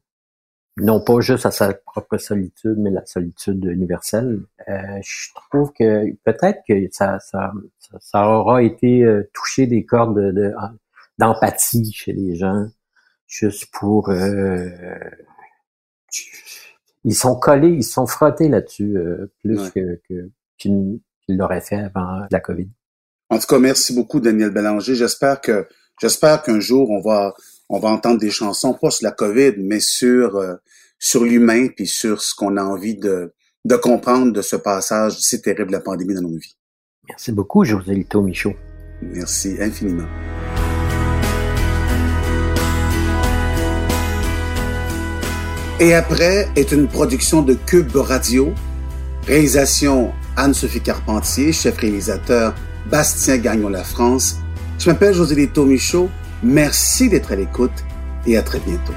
non 0.77 1.01
pas 1.01 1.21
juste 1.21 1.47
à 1.47 1.51
sa 1.51 1.73
propre 1.73 2.19
solitude, 2.19 2.77
mais 2.77 2.91
la 2.91 3.07
solitude 3.07 3.65
universelle. 3.65 4.41
Euh, 4.69 5.01
je 5.01 5.29
trouve 5.51 5.73
que 5.73 6.13
peut-être 6.25 6.61
que 6.69 6.75
ça, 6.93 7.19
ça, 7.21 7.53
ça, 8.01 8.29
aura 8.29 8.63
été 8.63 9.03
euh, 9.03 9.31
touché 9.33 9.67
des 9.67 9.87
cordes 9.87 10.19
de, 10.19 10.53
d'empathie 11.19 11.91
chez 11.91 12.13
les 12.13 12.35
gens, 12.35 12.67
juste 13.27 13.71
pour 13.73 14.11
euh, 14.11 14.69
ils 17.05 17.15
sont 17.15 17.37
collés, 17.37 17.71
ils 17.71 17.85
sont 17.85 18.07
frottés 18.07 18.49
là-dessus 18.49 18.97
euh, 18.97 19.33
plus 19.43 19.71
que, 19.71 20.01
qu'ils 20.57 21.01
l'auraient 21.29 21.61
fait 21.61 21.77
avant 21.77 22.27
la 22.31 22.41
COVID. 22.41 22.69
En 23.31 23.39
tout 23.39 23.47
cas, 23.47 23.59
merci 23.59 23.95
beaucoup, 23.95 24.21
Daniel 24.21 24.51
Bélanger. 24.51 24.95
J'espère 24.95 25.41
que 25.41 25.67
j'espère 26.01 26.43
qu'un 26.43 26.61
jour 26.61 26.91
on 26.91 27.01
va 27.01 27.35
on 27.69 27.79
va 27.79 27.91
entendre 27.91 28.19
des 28.19 28.31
chansons 28.31 28.75
pas 28.75 28.91
sur 28.91 29.05
la 29.05 29.13
COVID, 29.13 29.55
mais 29.59 29.81
sur 29.81 30.37
euh, 30.37 30.55
sur 30.99 31.25
l'humain 31.25 31.69
puis 31.69 31.87
sur 31.87 32.23
ce 32.23 32.35
qu'on 32.35 32.57
a 32.57 32.63
envie 32.63 32.97
de 32.97 33.35
de 33.65 33.77
comprendre 33.77 34.33
de 34.33 34.43
ce 34.43 34.57
passage 34.57 35.19
si 35.19 35.43
terrible 35.43 35.69
de 35.69 35.77
la 35.77 35.81
pandémie 35.81 36.15
dans 36.15 36.23
nos 36.23 36.37
vies. 36.37 36.57
Merci 37.09 37.33
beaucoup, 37.33 37.65
José 37.65 37.95
Lito 37.95 38.23
Michaud. 38.23 38.55
Merci 39.03 39.57
infiniment. 39.61 40.09
Et 45.81 45.95
après 45.95 46.49
est 46.57 46.73
une 46.73 46.89
production 46.89 47.43
de 47.43 47.55
Cube 47.55 47.95
Radio. 47.95 48.53
Réalisation 49.29 50.13
Anne-Sophie 50.37 50.81
Carpentier, 50.81 51.53
chef 51.53 51.77
réalisateur 51.79 52.53
Bastien 52.91 53.37
Gagnon 53.37 53.69
La 53.69 53.85
France. 53.85 54.39
Je 54.81 54.91
m'appelle 54.91 55.15
José 55.15 55.37
Lito 55.37 55.65
Michaud. 55.65 56.11
Merci 56.43 57.09
d'être 57.09 57.31
à 57.31 57.37
l'écoute 57.37 57.85
et 58.27 58.37
à 58.37 58.43
très 58.43 58.59
bientôt. 58.59 58.95